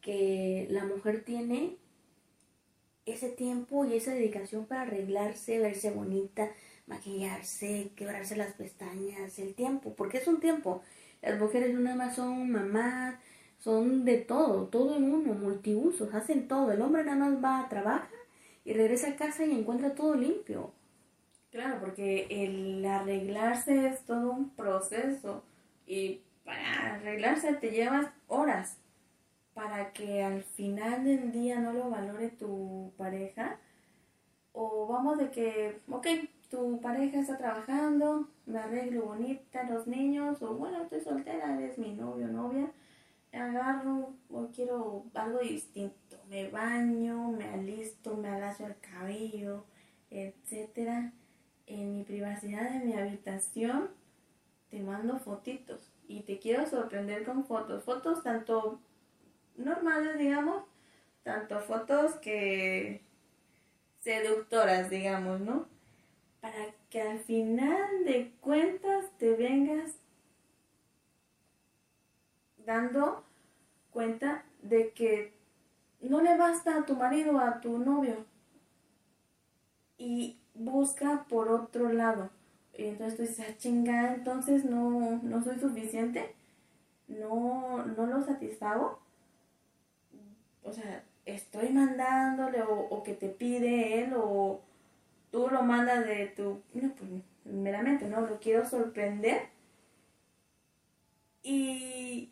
que 0.00 0.66
la 0.70 0.84
mujer 0.84 1.24
tiene 1.24 1.76
ese 3.06 3.30
tiempo 3.30 3.84
y 3.84 3.96
esa 3.96 4.12
dedicación 4.12 4.66
para 4.66 4.82
arreglarse, 4.82 5.58
verse 5.58 5.90
bonita, 5.90 6.50
maquillarse, 6.86 7.90
quebrarse 7.96 8.36
las 8.36 8.52
pestañas, 8.52 9.38
el 9.38 9.54
tiempo, 9.54 9.94
porque 9.94 10.18
es 10.18 10.28
un 10.28 10.40
tiempo. 10.40 10.82
Las 11.22 11.40
mujeres 11.40 11.74
no 11.74 11.80
nada 11.80 11.96
más 11.96 12.16
son 12.16 12.50
mamás, 12.50 13.16
son 13.58 14.04
de 14.04 14.18
todo, 14.18 14.66
todo 14.66 14.96
en 14.96 15.12
uno, 15.12 15.34
multiusos, 15.34 16.14
hacen 16.14 16.48
todo. 16.48 16.72
El 16.72 16.82
hombre 16.82 17.04
nada 17.04 17.16
más 17.16 17.44
va 17.44 17.60
a 17.60 17.68
trabajar 17.68 18.08
y 18.64 18.72
regresa 18.72 19.10
a 19.10 19.16
casa 19.16 19.44
y 19.44 19.52
encuentra 19.52 19.94
todo 19.94 20.14
limpio. 20.14 20.72
Claro, 21.50 21.80
porque 21.80 22.26
el 22.30 22.84
arreglarse 22.84 23.88
es 23.88 24.04
todo 24.04 24.30
un 24.30 24.50
proceso 24.50 25.42
y 25.86 26.20
para 26.44 26.96
arreglarse 26.96 27.54
te 27.54 27.70
llevas 27.70 28.06
horas 28.26 28.76
para 29.54 29.92
que 29.92 30.22
al 30.22 30.42
final 30.42 31.04
del 31.04 31.32
día 31.32 31.58
no 31.58 31.72
lo 31.72 31.90
valore 31.90 32.28
tu 32.28 32.92
pareja. 32.96 33.58
O 34.52 34.86
vamos 34.86 35.18
de 35.18 35.30
que, 35.30 35.78
ok, 35.90 36.06
tu 36.48 36.80
pareja 36.80 37.20
está 37.20 37.36
trabajando, 37.36 38.28
me 38.46 38.58
arreglo 38.58 39.06
bonita, 39.06 39.64
los 39.64 39.86
niños, 39.86 40.40
o 40.42 40.54
bueno, 40.54 40.82
estoy 40.82 41.00
soltera, 41.00 41.58
eres 41.58 41.76
mi 41.76 41.92
novio 41.92 42.28
novia, 42.28 42.70
agarro 43.32 44.14
o 44.30 44.48
quiero 44.54 45.04
algo 45.14 45.40
distinto, 45.40 46.16
me 46.28 46.48
baño, 46.48 47.32
me 47.32 47.48
alisto, 47.48 48.16
me 48.16 48.28
alacio 48.28 48.66
el 48.66 48.78
cabello, 48.80 49.64
etcétera, 50.10 51.12
en 51.66 51.92
mi 51.92 52.04
privacidad 52.04 52.70
de 52.70 52.84
mi 52.84 52.94
habitación, 52.94 53.90
te 54.70 54.80
mando 54.80 55.18
fotitos. 55.18 55.92
Y 56.06 56.20
te 56.20 56.38
quiero 56.38 56.66
sorprender 56.66 57.24
con 57.24 57.44
fotos, 57.44 57.84
fotos 57.84 58.22
tanto 58.22 58.80
normales, 59.56 60.18
digamos, 60.18 60.64
tanto 61.22 61.60
fotos 61.60 62.12
que 62.14 63.02
seductoras, 64.00 64.88
digamos, 64.88 65.40
¿no? 65.40 65.66
Para 66.40 66.72
que 66.88 67.02
al 67.02 67.18
final 67.18 68.04
de 68.06 68.32
cuentas 68.40 69.10
te 69.18 69.34
vengas 69.34 69.92
dando 72.68 73.24
cuenta 73.90 74.44
de 74.62 74.90
que 74.92 75.32
no 76.02 76.20
le 76.20 76.36
basta 76.36 76.76
a 76.76 76.84
tu 76.84 76.94
marido 76.96 77.40
a 77.40 77.60
tu 77.60 77.78
novio 77.78 78.26
y 79.96 80.38
busca 80.54 81.24
por 81.30 81.48
otro 81.48 81.90
lado. 81.90 82.30
Y 82.76 82.84
entonces 82.84 83.16
tú 83.16 83.22
dices, 83.22 83.46
ah, 83.48 83.56
chingada, 83.56 84.14
entonces 84.14 84.66
no, 84.66 85.18
no 85.22 85.42
soy 85.42 85.58
suficiente, 85.58 86.34
no, 87.08 87.86
no 87.86 88.06
lo 88.06 88.22
satisfago. 88.22 89.00
O 90.62 90.70
sea, 90.70 91.02
estoy 91.24 91.70
mandándole 91.70 92.60
o, 92.62 92.80
o 92.90 93.02
que 93.02 93.14
te 93.14 93.30
pide 93.30 94.04
él 94.04 94.12
o 94.14 94.60
tú 95.32 95.48
lo 95.50 95.62
mandas 95.62 96.06
de 96.06 96.26
tu, 96.26 96.60
no, 96.74 96.92
pues 96.94 97.10
meramente, 97.44 98.06
¿no? 98.08 98.20
Lo 98.20 98.38
quiero 98.38 98.68
sorprender. 98.68 99.48
Y 101.42 102.30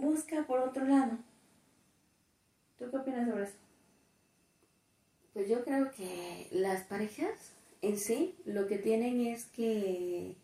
busca 0.00 0.46
por 0.46 0.60
otro 0.60 0.84
lado. 0.84 1.18
¿Tú 2.78 2.90
qué 2.90 2.96
opinas 2.96 3.28
sobre 3.28 3.44
eso? 3.44 3.54
Pues 5.32 5.48
yo 5.48 5.64
creo 5.64 5.90
que 5.92 6.48
las 6.50 6.82
parejas 6.84 7.52
en 7.82 7.98
sí 7.98 8.34
lo 8.44 8.66
que 8.66 8.78
tienen 8.78 9.26
es 9.26 9.46
que 9.46 10.36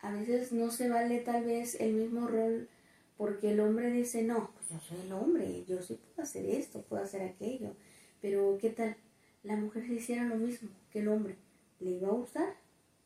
a 0.00 0.10
veces 0.10 0.52
no 0.52 0.70
se 0.70 0.88
vale 0.88 1.20
tal 1.20 1.44
vez 1.44 1.80
el 1.80 1.94
mismo 1.94 2.26
rol 2.26 2.68
porque 3.16 3.52
el 3.52 3.60
hombre 3.60 3.90
dice, 3.90 4.22
no, 4.22 4.50
pues 4.54 4.68
yo 4.70 4.80
soy 4.80 5.06
el 5.06 5.12
hombre, 5.12 5.64
yo 5.66 5.80
sí 5.82 5.94
puedo 5.94 6.22
hacer 6.22 6.46
esto, 6.46 6.82
puedo 6.82 7.02
hacer 7.02 7.22
aquello. 7.22 7.76
Pero 8.20 8.58
¿qué 8.60 8.70
tal? 8.70 8.96
La 9.42 9.56
mujer 9.56 9.84
si 9.84 9.94
hiciera 9.94 10.24
lo 10.24 10.36
mismo 10.36 10.70
que 10.90 11.00
el 11.00 11.08
hombre, 11.08 11.36
¿le 11.80 11.90
iba 11.90 12.08
a 12.08 12.12
gustar? 12.12 12.56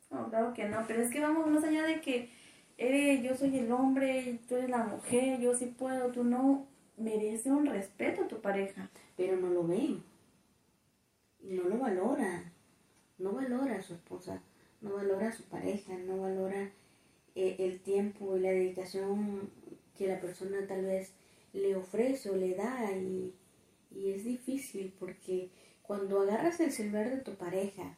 No, 0.09 0.29
claro 0.29 0.53
que 0.53 0.67
no, 0.69 0.85
pero 0.87 1.01
es 1.01 1.11
que 1.11 1.19
vamos 1.19 1.47
más 1.47 1.63
allá 1.63 1.83
de 1.83 2.01
que 2.01 2.31
eres, 2.77 3.23
yo 3.23 3.35
soy 3.35 3.57
el 3.57 3.71
hombre, 3.71 4.39
tú 4.47 4.55
eres 4.55 4.69
la 4.69 4.83
mujer, 4.83 5.39
yo 5.39 5.55
sí 5.55 5.65
puedo, 5.77 6.11
tú 6.11 6.23
no, 6.23 6.67
merece 6.97 7.51
un 7.51 7.65
respeto 7.65 8.23
a 8.23 8.27
tu 8.27 8.41
pareja. 8.41 8.89
Pero 9.15 9.37
no 9.37 9.49
lo 9.49 9.65
ven, 9.65 10.03
no 11.41 11.63
lo 11.63 11.77
valora, 11.77 12.51
no 13.17 13.31
valora 13.31 13.77
a 13.77 13.81
su 13.81 13.93
esposa, 13.93 14.41
no 14.81 14.93
valora 14.93 15.29
a 15.29 15.33
su 15.33 15.43
pareja, 15.43 15.97
no 15.97 16.21
valora 16.21 16.71
eh, 17.35 17.55
el 17.59 17.79
tiempo 17.79 18.37
y 18.37 18.41
la 18.41 18.51
dedicación 18.51 19.49
que 19.97 20.07
la 20.07 20.19
persona 20.19 20.67
tal 20.67 20.85
vez 20.85 21.13
le 21.53 21.75
ofrece 21.75 22.29
o 22.29 22.35
le 22.35 22.53
da. 22.53 22.91
Y, 22.91 23.33
y 23.91 24.11
es 24.11 24.23
difícil 24.23 24.93
porque 24.99 25.49
cuando 25.81 26.21
agarras 26.21 26.59
el 26.59 26.71
celular 26.71 27.09
de 27.09 27.21
tu 27.21 27.35
pareja 27.35 27.97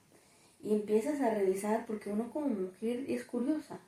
y 0.62 0.74
empiezas 0.74 1.20
a 1.22 1.34
revisar, 1.34 1.86
porque 1.86 2.12
uno 2.12 2.32
como 2.32 2.48
mujer 2.48 3.06
es 3.08 3.26
curiosa, 3.26 3.80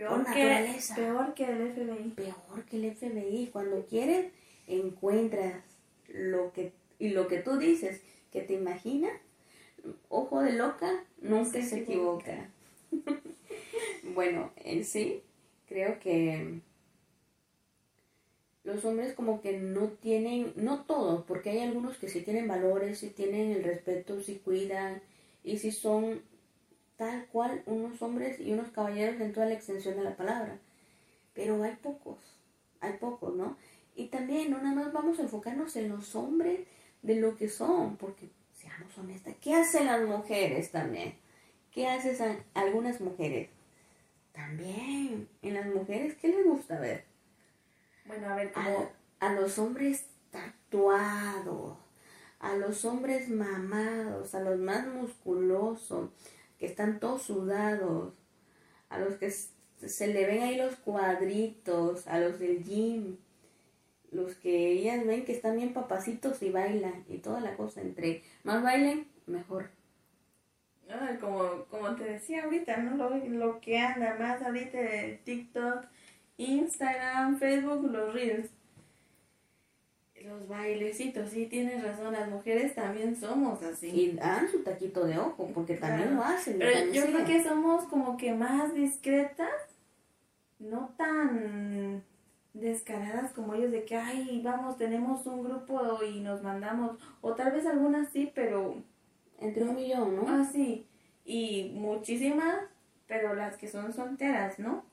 Peor 0.00 0.24
que, 0.32 0.78
peor 0.94 1.34
que 1.34 1.44
el 1.44 1.72
FBI. 1.72 2.10
Peor 2.16 2.64
que 2.64 2.76
el 2.76 2.94
FBI. 2.94 3.50
Cuando 3.52 3.84
quieres, 3.84 4.32
encuentras 4.66 5.62
lo 6.08 6.52
que, 6.54 6.72
y 6.98 7.10
lo 7.10 7.28
que 7.28 7.38
tú 7.38 7.58
dices, 7.58 8.00
que 8.32 8.40
te 8.40 8.54
imaginas, 8.54 9.12
ojo 10.08 10.40
de 10.40 10.54
loca, 10.54 11.04
nunca 11.20 11.62
se, 11.62 11.80
equivoca. 11.80 12.48
bueno, 14.14 14.52
en 14.56 14.86
sí, 14.86 15.22
creo 15.68 16.00
que 16.00 16.60
los 18.64 18.82
hombres 18.86 19.12
como 19.12 19.42
que 19.42 19.58
no 19.58 19.88
tienen, 19.88 20.54
no 20.56 20.84
todos, 20.84 21.24
porque 21.26 21.50
hay 21.50 21.58
algunos 21.60 21.98
que 21.98 22.08
sí 22.08 22.22
tienen 22.22 22.48
valores, 22.48 23.00
sí 23.00 23.10
tienen 23.10 23.52
el 23.52 23.64
respeto, 23.64 24.18
sí 24.22 24.40
cuidan, 24.42 25.02
y 25.44 25.58
sí 25.58 25.72
son 25.72 26.22
tal 27.00 27.24
cual 27.28 27.62
unos 27.64 28.02
hombres 28.02 28.38
y 28.40 28.52
unos 28.52 28.68
caballeros 28.72 29.18
en 29.22 29.32
toda 29.32 29.46
la 29.46 29.54
extensión 29.54 29.96
de 29.96 30.04
la 30.04 30.16
palabra. 30.18 30.58
Pero 31.32 31.62
hay 31.62 31.74
pocos, 31.76 32.18
hay 32.82 32.92
pocos, 32.98 33.34
¿no? 33.34 33.56
Y 33.96 34.08
también 34.08 34.50
no 34.50 34.58
nada 34.58 34.74
más 34.74 34.92
vamos 34.92 35.18
a 35.18 35.22
enfocarnos 35.22 35.74
en 35.76 35.88
los 35.88 36.14
hombres 36.14 36.60
de 37.00 37.14
lo 37.14 37.38
que 37.38 37.48
son, 37.48 37.96
porque 37.96 38.28
seamos 38.52 38.98
honestas, 38.98 39.34
¿qué 39.40 39.54
hacen 39.54 39.86
las 39.86 40.02
mujeres 40.02 40.72
también? 40.72 41.14
¿Qué 41.72 41.88
hacen 41.88 42.44
algunas 42.52 43.00
mujeres? 43.00 43.48
También, 44.34 45.26
en 45.40 45.54
las 45.54 45.66
mujeres, 45.68 46.16
¿qué 46.20 46.28
les 46.28 46.44
gusta 46.44 46.78
ver? 46.78 47.04
Bueno, 48.04 48.28
a 48.28 48.36
ver, 48.36 48.52
como... 48.52 48.90
A, 49.20 49.26
a 49.26 49.32
los 49.32 49.58
hombres 49.58 50.04
tatuados, 50.30 51.78
a 52.40 52.56
los 52.56 52.84
hombres 52.84 53.30
mamados, 53.30 54.34
a 54.34 54.40
los 54.40 54.58
más 54.58 54.86
musculosos, 54.86 56.10
que 56.60 56.66
están 56.66 57.00
todos 57.00 57.22
sudados, 57.22 58.12
a 58.90 58.98
los 58.98 59.14
que 59.16 59.30
se 59.30 60.06
le 60.08 60.26
ven 60.26 60.42
ahí 60.42 60.56
los 60.58 60.76
cuadritos, 60.76 62.06
a 62.06 62.20
los 62.20 62.38
del 62.38 62.62
gym, 62.62 63.16
los 64.12 64.34
que 64.34 64.72
ellas 64.72 65.04
ven 65.06 65.24
que 65.24 65.32
están 65.32 65.56
bien 65.56 65.72
papacitos 65.72 66.42
y 66.42 66.50
bailan 66.50 67.04
y 67.08 67.18
toda 67.18 67.40
la 67.40 67.56
cosa. 67.56 67.80
Entre 67.80 68.22
más 68.44 68.62
bailen, 68.62 69.06
mejor. 69.26 69.70
como, 71.20 71.64
como 71.70 71.96
te 71.96 72.04
decía 72.04 72.44
ahorita, 72.44 72.76
¿no? 72.76 72.96
Lo, 72.96 73.16
lo 73.16 73.60
que 73.60 73.78
anda 73.78 74.16
más 74.18 74.42
ahorita 74.42 74.78
de 74.78 75.20
TikTok, 75.24 75.86
Instagram, 76.36 77.38
Facebook, 77.38 77.90
los 77.90 78.12
Reels 78.12 78.50
los 80.24 80.46
bailecitos, 80.48 81.30
sí, 81.30 81.46
tienes 81.46 81.82
razón, 81.82 82.12
las 82.12 82.28
mujeres 82.28 82.74
también 82.74 83.16
somos 83.16 83.62
así. 83.62 83.88
Y 83.88 84.12
dan 84.12 84.50
su 84.50 84.62
taquito 84.62 85.04
de 85.04 85.18
ojo, 85.18 85.50
porque 85.54 85.76
también 85.76 86.14
lo 86.14 86.22
hacen. 86.22 86.58
Pero 86.58 86.92
yo 86.92 87.06
creo 87.06 87.24
que 87.24 87.42
somos 87.42 87.84
como 87.84 88.16
que 88.16 88.32
más 88.32 88.74
discretas, 88.74 89.48
no 90.58 90.92
tan 90.96 92.02
descaradas 92.52 93.32
como 93.32 93.54
ellos 93.54 93.70
de 93.70 93.84
que, 93.84 93.96
ay, 93.96 94.40
vamos, 94.44 94.76
tenemos 94.76 95.26
un 95.26 95.42
grupo 95.44 96.02
y 96.02 96.20
nos 96.20 96.42
mandamos, 96.42 96.98
o 97.20 97.34
tal 97.34 97.52
vez 97.52 97.66
algunas 97.66 98.10
sí, 98.10 98.30
pero... 98.34 98.82
Entre 99.38 99.62
un 99.62 99.74
millón, 99.74 100.16
¿no? 100.16 100.24
Ah, 100.28 100.46
sí, 100.52 100.86
y 101.24 101.72
muchísimas, 101.74 102.58
pero 103.06 103.34
las 103.34 103.56
que 103.56 103.68
son 103.68 103.92
solteras, 103.92 104.58
¿no? 104.58 104.84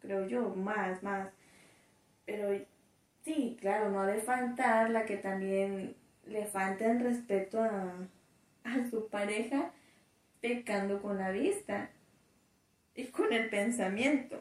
Creo 0.00 0.26
yo, 0.26 0.48
más, 0.56 1.02
más. 1.04 1.28
Pero 2.24 2.52
Sí, 3.24 3.56
claro, 3.60 3.90
no 3.90 4.00
ha 4.00 4.06
de 4.06 4.20
faltar 4.20 4.90
la 4.90 5.04
que 5.04 5.16
también 5.16 5.94
le 6.26 6.44
falta 6.46 6.90
el 6.90 7.00
respeto 7.00 7.60
a, 7.62 8.08
su 8.90 9.08
pareja 9.08 9.72
pecando 10.40 11.00
con 11.02 11.18
la 11.18 11.30
vista 11.30 11.90
y 12.94 13.06
con 13.06 13.32
el 13.32 13.48
pensamiento. 13.48 14.40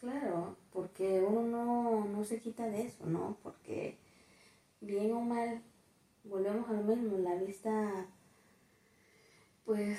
Claro, 0.00 0.56
porque 0.72 1.20
uno 1.20 2.04
no, 2.06 2.24
se 2.24 2.40
quita 2.40 2.66
de 2.66 2.82
eso, 2.82 3.06
¿no? 3.06 3.38
Porque 3.42 3.96
bien 4.80 5.12
o 5.12 5.20
mal, 5.20 5.62
volvemos 6.24 6.68
a 6.68 6.74
lo 6.74 6.82
mismo, 6.82 7.18
la 7.18 7.36
vista 7.36 8.06
pues 9.64 9.98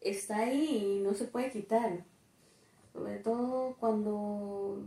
está 0.00 0.38
ahí 0.40 0.98
y 0.98 1.00
no 1.00 1.14
se 1.14 1.24
puede 1.24 1.50
quitar. 1.50 2.04
Sobre 2.92 3.18
todo 3.18 3.76
cuando 3.80 4.82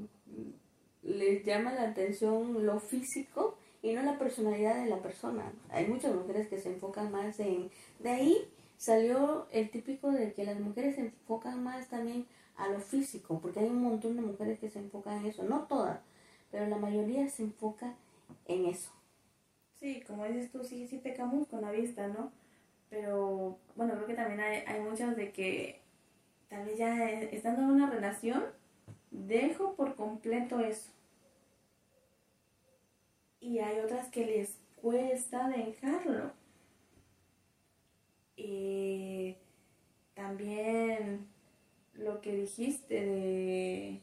les 1.06 1.46
llama 1.46 1.72
la 1.74 1.90
atención 1.90 2.66
lo 2.66 2.80
físico 2.80 3.56
y 3.82 3.94
no 3.94 4.02
la 4.02 4.18
personalidad 4.18 4.84
de 4.84 4.90
la 4.90 4.98
persona. 4.98 5.52
Hay 5.70 5.88
muchas 5.88 6.16
mujeres 6.16 6.48
que 6.48 6.60
se 6.60 6.70
enfocan 6.70 7.12
más 7.12 7.40
en... 7.40 7.70
De 8.00 8.10
ahí 8.10 8.38
salió 8.78 9.48
el 9.52 9.70
típico 9.70 10.12
de 10.12 10.34
que 10.34 10.44
las 10.44 10.60
mujeres 10.60 10.96
se 10.96 11.02
enfocan 11.02 11.64
más 11.64 11.88
también 11.88 12.26
a 12.58 12.68
lo 12.70 12.80
físico, 12.80 13.40
porque 13.40 13.60
hay 13.60 13.68
un 13.68 13.84
montón 13.84 14.16
de 14.16 14.22
mujeres 14.22 14.60
que 14.60 14.70
se 14.70 14.80
enfocan 14.80 15.20
en 15.20 15.26
eso, 15.28 15.44
no 15.44 15.64
todas, 15.64 16.00
pero 16.52 16.66
la 16.68 16.78
mayoría 16.78 17.30
se 17.30 17.44
enfoca 17.44 17.94
en 18.48 18.66
eso. 18.66 18.92
Sí, 19.80 20.02
como 20.08 20.26
dices 20.26 20.52
tú, 20.52 20.64
sí, 20.64 20.88
sí 20.88 20.98
pecamos 20.98 21.48
con 21.48 21.62
la 21.62 21.72
vista, 21.72 22.08
¿no? 22.08 22.32
Pero 22.90 23.58
bueno, 23.76 23.94
creo 23.96 24.08
que 24.08 24.14
también 24.14 24.40
hay, 24.40 24.64
hay 24.66 24.82
muchas 24.82 25.16
de 25.18 25.32
que 25.32 25.82
tal 26.48 26.66
vez 26.66 26.78
ya 26.78 27.12
estando 27.12 27.62
en 27.62 27.72
una 27.72 27.90
relación, 27.90 28.46
dejo 29.12 29.74
por 29.76 29.96
completo 29.96 30.62
eso 30.62 30.95
y 33.46 33.60
hay 33.60 33.80
otras 33.80 34.08
que 34.10 34.26
les 34.26 34.58
cuesta 34.82 35.48
dejarlo. 35.50 36.32
Y 38.36 39.36
también 40.16 41.28
lo 41.94 42.22
que 42.22 42.36
dijiste 42.36 43.06
de... 43.06 44.02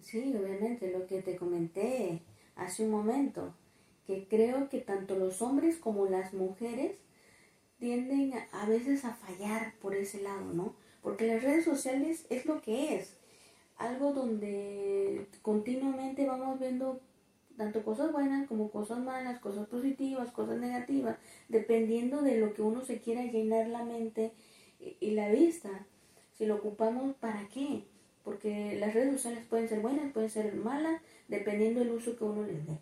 Sí, 0.00 0.34
obviamente, 0.36 0.90
lo 0.92 1.06
que 1.06 1.20
te 1.20 1.36
comenté 1.36 2.22
hace 2.54 2.84
un 2.84 2.90
momento, 2.90 3.54
que 4.06 4.28
creo 4.28 4.68
que 4.68 4.80
tanto 4.80 5.16
los 5.16 5.42
hombres 5.42 5.78
como 5.78 6.06
las 6.06 6.32
mujeres 6.32 6.92
tienden 7.78 8.34
a, 8.52 8.66
veces 8.66 9.04
a 9.04 9.14
fallar 9.14 9.74
por 9.80 9.96
ese 9.96 10.22
lado, 10.22 10.52
¿no? 10.52 10.76
Porque 11.02 11.26
las 11.26 11.42
redes 11.42 11.64
sociales 11.64 12.24
es 12.30 12.46
lo 12.46 12.62
que 12.62 12.96
es, 12.96 13.16
algo 13.76 14.12
donde 14.12 15.26
continuamente 15.42 16.26
vamos 16.26 16.58
viendo 16.58 17.00
tanto 17.56 17.84
cosas 17.84 18.12
buenas 18.12 18.48
como 18.48 18.70
cosas 18.70 18.98
malas, 18.98 19.40
cosas 19.40 19.66
positivas, 19.68 20.30
cosas 20.30 20.58
negativas, 20.58 21.16
dependiendo 21.48 22.22
de 22.22 22.38
lo 22.38 22.54
que 22.54 22.62
uno 22.62 22.84
se 22.84 23.00
quiera 23.00 23.24
llenar 23.24 23.68
la 23.68 23.84
mente 23.84 24.32
y 25.00 25.10
la 25.12 25.28
vista. 25.28 25.68
Si 26.36 26.46
lo 26.46 26.56
ocupamos, 26.56 27.14
¿para 27.16 27.46
qué? 27.48 27.84
Porque 28.24 28.76
las 28.78 28.94
redes 28.94 29.12
sociales 29.12 29.44
pueden 29.48 29.68
ser 29.68 29.80
buenas, 29.80 30.12
pueden 30.12 30.30
ser 30.30 30.54
malas, 30.54 31.00
dependiendo 31.28 31.80
del 31.80 31.90
uso 31.90 32.16
que 32.16 32.24
uno 32.24 32.42
les 32.42 32.66
dé. 32.66 32.78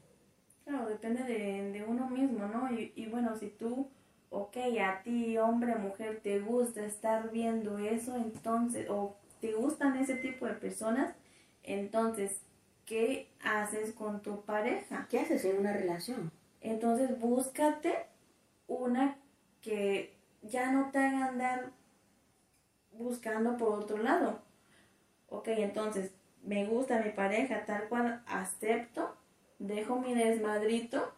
Claro, 0.65 0.89
depende 0.89 1.25
de, 1.25 1.85
uno 1.87 2.09
mismo, 2.09 2.47
¿no? 2.47 2.73
Y, 2.73 2.93
y 2.95 3.07
bueno, 3.07 3.37
si 3.37 3.49
tú, 3.49 3.89
ok, 4.31 4.57
a 4.81 5.03
ti, 5.03 5.37
hombre, 5.39 5.75
mujer, 5.77 6.21
te 6.23 6.41
gusta 6.41 6.85
estar 6.85 7.31
viendo 7.33 7.79
eso, 7.79 8.17
entonces, 8.17 8.89
o 8.89 9.17
te 9.41 9.53
gustan 9.53 9.97
ese 9.97 10.17
tipo 10.17 10.47
de 10.47 10.55
personas, 10.55 11.15
entonces, 11.63 12.41
¿qué 12.87 13.29
haces 13.43 13.93
con 13.93 14.23
tu 14.23 14.43
pareja? 14.43 15.07
¿Qué 15.09 15.21
haces 15.21 15.45
en 15.45 15.59
una 15.59 15.73
relación? 15.73 16.31
Entonces, 16.61 17.19
búscate 17.19 18.07
una 18.69 19.17
que 19.63 20.15
ya 20.43 20.71
no 20.71 20.91
te 20.91 20.99
haga 20.99 21.27
andar 21.27 21.71
buscando 22.93 23.57
por 23.57 23.79
otro 23.79 23.99
lado. 23.99 24.41
Ok, 25.29 25.49
entonces, 25.49 26.13
me 26.43 26.67
gusta 26.67 27.03
mi 27.03 27.11
pareja 27.11 27.65
tal 27.67 27.89
cual 27.89 28.23
acepto, 28.27 29.15
dejo 29.59 29.99
mi 30.01 30.15
desmadrito 30.15 31.13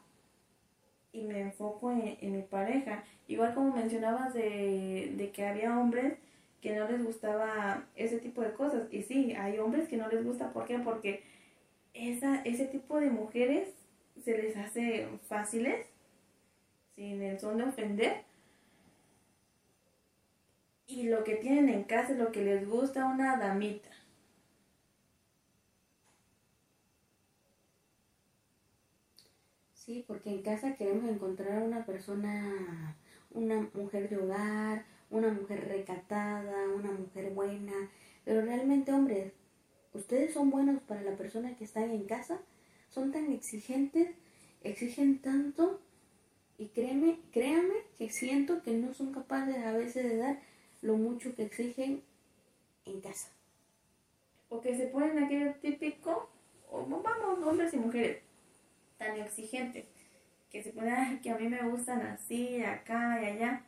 y 1.13 1.23
me 1.23 1.41
enfoco 1.41 1.91
en, 1.91 2.33
mi 2.33 2.43
pareja. 2.43 3.05
Igual 3.29 3.55
como 3.55 3.75
mencionabas 3.75 4.35
de, 4.35 5.15
de 5.17 5.31
que 5.31 5.47
había 5.47 5.79
hombres 5.79 6.19
que 6.63 6.75
no 6.75 6.89
les 6.89 7.05
gustaba 7.05 7.85
ese 7.97 8.19
tipo 8.19 8.41
de 8.43 8.53
cosas. 8.55 8.85
Y 8.93 9.03
sí, 9.03 9.35
hay 9.35 9.59
hombres 9.59 9.89
que 9.89 9.97
no 9.99 10.09
les 10.09 10.25
gusta. 10.25 10.53
¿Por 10.53 10.65
qué? 10.67 10.79
Porque 10.79 11.25
esa, 11.95 12.43
ese 12.43 12.67
tipo 12.67 13.01
de 13.01 13.11
mujeres 13.11 13.69
se 14.25 14.39
les 14.39 14.57
hace 14.57 15.09
fáciles, 15.29 15.87
sin 16.95 17.23
el 17.23 17.41
son 17.41 17.59
de 17.59 17.65
ofender. 17.65 18.25
Y 20.87 21.09
lo 21.09 21.25
que 21.25 21.35
tienen 21.35 21.69
en 21.69 21.83
casa 21.83 22.13
es 22.13 22.19
lo 22.19 22.31
que 22.31 22.45
les 22.45 22.69
gusta 22.69 23.07
una 23.07 23.37
damita. 23.37 23.91
Sí, 29.75 30.05
porque 30.07 30.31
en 30.31 30.43
casa 30.43 30.77
queremos 30.77 31.11
encontrar 31.11 31.63
una 31.63 31.85
persona, 31.85 32.97
una 33.33 33.69
mujer 33.75 34.09
de 34.09 34.19
hogar, 34.19 34.85
una 35.13 35.29
mujer 35.29 35.69
recatada, 35.69 36.69
una 36.75 36.91
mujer 36.91 37.31
buena, 37.31 37.91
pero 38.25 38.41
realmente, 38.41 38.93
hombres, 38.93 39.33
ustedes 39.93 40.33
son 40.33 40.51
buenos 40.51 40.83
para 40.83 41.03
la 41.03 41.17
persona 41.17 41.55
que 41.57 41.65
está 41.65 41.85
en 41.85 42.05
casa, 42.05 42.41
son 42.89 43.13
tan 43.13 43.31
exigentes, 43.31 44.11
exigen 44.63 45.21
tanto 45.21 45.81
y 46.59 46.69
créeme, 46.69 47.19
créanme 47.31 47.75
que 47.99 48.11
siento 48.11 48.63
que 48.63 48.73
no 48.73 48.95
son 48.95 49.13
capaces 49.13 49.59
a 49.59 49.73
veces 49.73 50.05
de 50.05 50.17
dar 50.17 50.41
lo 50.81 50.97
mucho 50.97 51.35
que 51.35 51.45
exigen 51.45 52.03
en 52.87 53.01
casa. 53.01 53.29
O 54.49 54.61
que 54.61 54.77
se 54.77 54.87
ponen 54.87 55.23
aquello 55.23 55.55
típico, 55.61 56.31
o 56.71 56.85
vamos, 56.87 57.47
hombres 57.47 57.73
y 57.75 57.77
mujeres, 57.77 58.23
tan 58.97 59.17
exigentes, 59.17 59.85
que 60.51 60.63
se 60.63 60.71
ponen, 60.73 61.21
que 61.21 61.31
a 61.31 61.39
mí 61.39 61.49
me 61.49 61.69
gustan 61.69 62.01
así, 62.03 62.63
acá 62.63 63.21
y 63.23 63.27
allá 63.27 63.63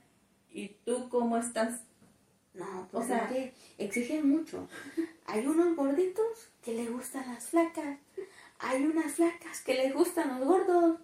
¿Y 0.55 0.69
tú 0.85 1.09
cómo 1.11 1.37
estás? 1.37 1.81
No, 2.55 2.88
pues 2.93 3.05
o 3.05 3.07
sea, 3.09 3.27
que 3.27 3.53
exigen 3.77 4.31
mucho. 4.31 4.69
Hay 5.27 5.45
unos 5.45 5.75
gorditos 5.75 6.49
que 6.62 6.75
les 6.75 6.90
gustan 6.90 7.27
las 7.27 7.49
flacas. 7.49 7.99
Hay 8.61 8.85
unas 8.85 9.12
flacas 9.12 9.61
que 9.62 9.75
les 9.75 9.93
gustan 9.93 10.38
los 10.38 10.49
gordos. 10.49 11.01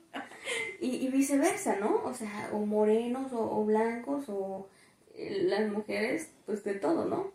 Y, 0.80 1.08
viceversa, 1.08 1.76
¿no? 1.76 2.02
O 2.04 2.14
sea, 2.14 2.50
o 2.52 2.64
morenos 2.64 3.32
o, 3.32 3.64
blancos 3.64 4.24
o 4.28 4.68
eh, 5.14 5.42
las 5.42 5.70
mujeres, 5.70 6.30
pues 6.46 6.62
de 6.62 6.74
todo, 6.74 7.04
¿no? 7.04 7.32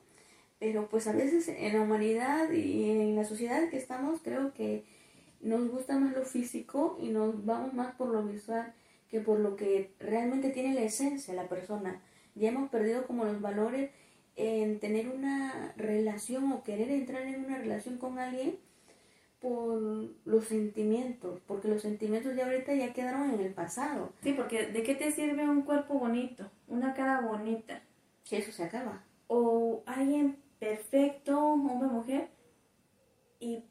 Pero 0.58 0.88
pues 0.88 1.08
a 1.08 1.12
veces 1.12 1.49
en 1.49 1.73
la 1.73 1.82
humanidad 1.82 2.49
y 2.51 2.89
en 2.89 3.15
la 3.15 3.25
sociedad 3.25 3.69
que 3.69 3.78
estamos, 3.78 4.21
creo 4.23 4.54
que 4.54 4.86
nos 5.41 5.69
gusta 5.69 5.99
más 5.99 6.15
lo 6.15 6.23
físico 6.23 6.97
y 6.99 7.10
nos 7.10 7.45
vamos 7.45 7.73
más 7.73 7.93
por 7.95 8.08
lo 8.08 8.23
visual 8.23 8.73
que 9.10 9.19
por 9.19 9.39
lo 9.39 9.56
que 9.56 9.93
realmente 9.99 10.49
tiene 10.49 10.73
la 10.73 10.82
esencia 10.82 11.34
la 11.34 11.47
persona. 11.47 12.01
Ya 12.35 12.49
hemos 12.49 12.69
perdido 12.69 13.07
como 13.07 13.25
los 13.25 13.41
valores 13.41 13.91
en 14.35 14.79
tener 14.79 15.09
una 15.09 15.73
relación 15.77 16.51
o 16.51 16.63
querer 16.63 16.91
entrar 16.91 17.23
en 17.23 17.45
una 17.45 17.57
relación 17.57 17.97
con 17.97 18.19
alguien 18.19 18.57
por 19.39 19.79
los 20.25 20.45
sentimientos, 20.45 21.39
porque 21.47 21.67
los 21.67 21.81
sentimientos 21.81 22.35
de 22.35 22.43
ahorita 22.43 22.73
ya 22.73 22.93
quedaron 22.93 23.31
en 23.31 23.39
el 23.39 23.53
pasado. 23.53 24.11
Sí, 24.23 24.33
porque 24.33 24.67
¿de 24.67 24.83
qué 24.83 24.95
te 24.95 25.11
sirve 25.11 25.47
un 25.47 25.61
cuerpo 25.61 25.99
bonito, 25.99 26.49
una 26.67 26.93
cara 26.93 27.21
bonita? 27.21 27.81
Que 28.27 28.37
eso 28.39 28.51
se 28.51 28.63
acaba. 28.63 29.03
O 29.27 29.83
alguien 29.85 30.37
perfecto, 30.59 31.39
hombre 31.39 31.87
o 31.87 31.91
mujer, 31.91 32.29
y 33.39 33.63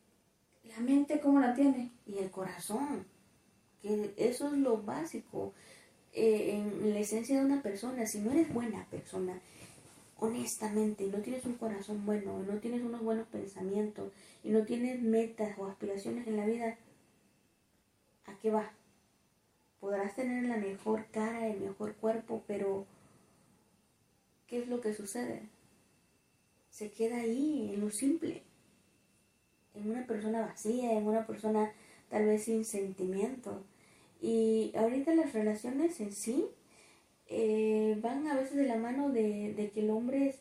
la 0.65 0.79
mente 0.81 1.21
cómo 1.21 1.41
la 1.41 1.55
tiene. 1.55 1.91
Y 2.07 2.19
el 2.19 2.31
corazón 2.31 3.07
que 3.83 4.15
eso 4.17 4.47
es 4.47 4.55
lo 4.55 4.83
básico 4.83 5.53
eh, 6.15 6.55
en 6.55 6.95
la 6.95 7.01
esencia 7.01 7.39
de 7.39 7.45
una 7.45 7.63
persona. 7.63 8.07
Si 8.07 8.21
no 8.21 8.31
eres 8.31 8.53
buena 8.53 8.87
persona, 8.87 9.41
honestamente, 10.19 11.05
y 11.05 11.11
no 11.11 11.19
tienes 11.19 11.45
un 11.45 11.55
corazón 11.55 12.07
bueno, 12.07 12.43
y 12.43 12.51
no 12.51 12.59
tienes 12.59 12.83
unos 12.83 13.03
buenos 13.03 13.27
pensamientos, 13.29 14.13
y 14.43 14.51
no 14.51 14.65
tienes 14.65 15.01
metas 15.03 15.59
o 15.59 15.67
aspiraciones 15.67 16.27
en 16.27 16.37
la 16.37 16.47
vida, 16.47 16.79
¿a 18.27 18.35
qué 18.39 18.51
va? 18.51 18.73
Podrás 19.81 20.15
tener 20.15 20.45
la 20.45 20.57
mejor 20.57 21.07
cara, 21.11 21.49
el 21.49 21.61
mejor 21.61 21.95
cuerpo, 21.97 22.43
pero 22.47 22.87
¿qué 24.47 24.63
es 24.63 24.69
lo 24.69 24.81
que 24.81 24.95
sucede? 24.95 25.43
Se 26.71 26.91
queda 26.91 27.17
ahí, 27.17 27.73
en 27.75 27.81
lo 27.81 27.91
simple, 27.91 28.43
en 29.75 29.91
una 29.91 30.07
persona 30.07 30.41
vacía, 30.41 30.93
en 30.93 31.07
una 31.07 31.27
persona 31.27 31.73
tal 32.09 32.27
vez 32.27 32.45
sin 32.45 32.65
sentimiento. 32.65 33.63
Y 34.25 34.73
ahorita 34.75 35.15
las 35.15 35.35
relaciones 35.35 36.01
en 36.01 36.11
sí 36.11 36.47
eh, 37.27 37.99
van 38.01 38.27
a 38.27 38.35
veces 38.35 38.57
de 38.57 38.65
la 38.65 38.79
mano 38.79 39.11
de, 39.11 39.71
que 39.75 39.81
el 39.81 39.91
hombre 39.91 40.29
es, 40.29 40.39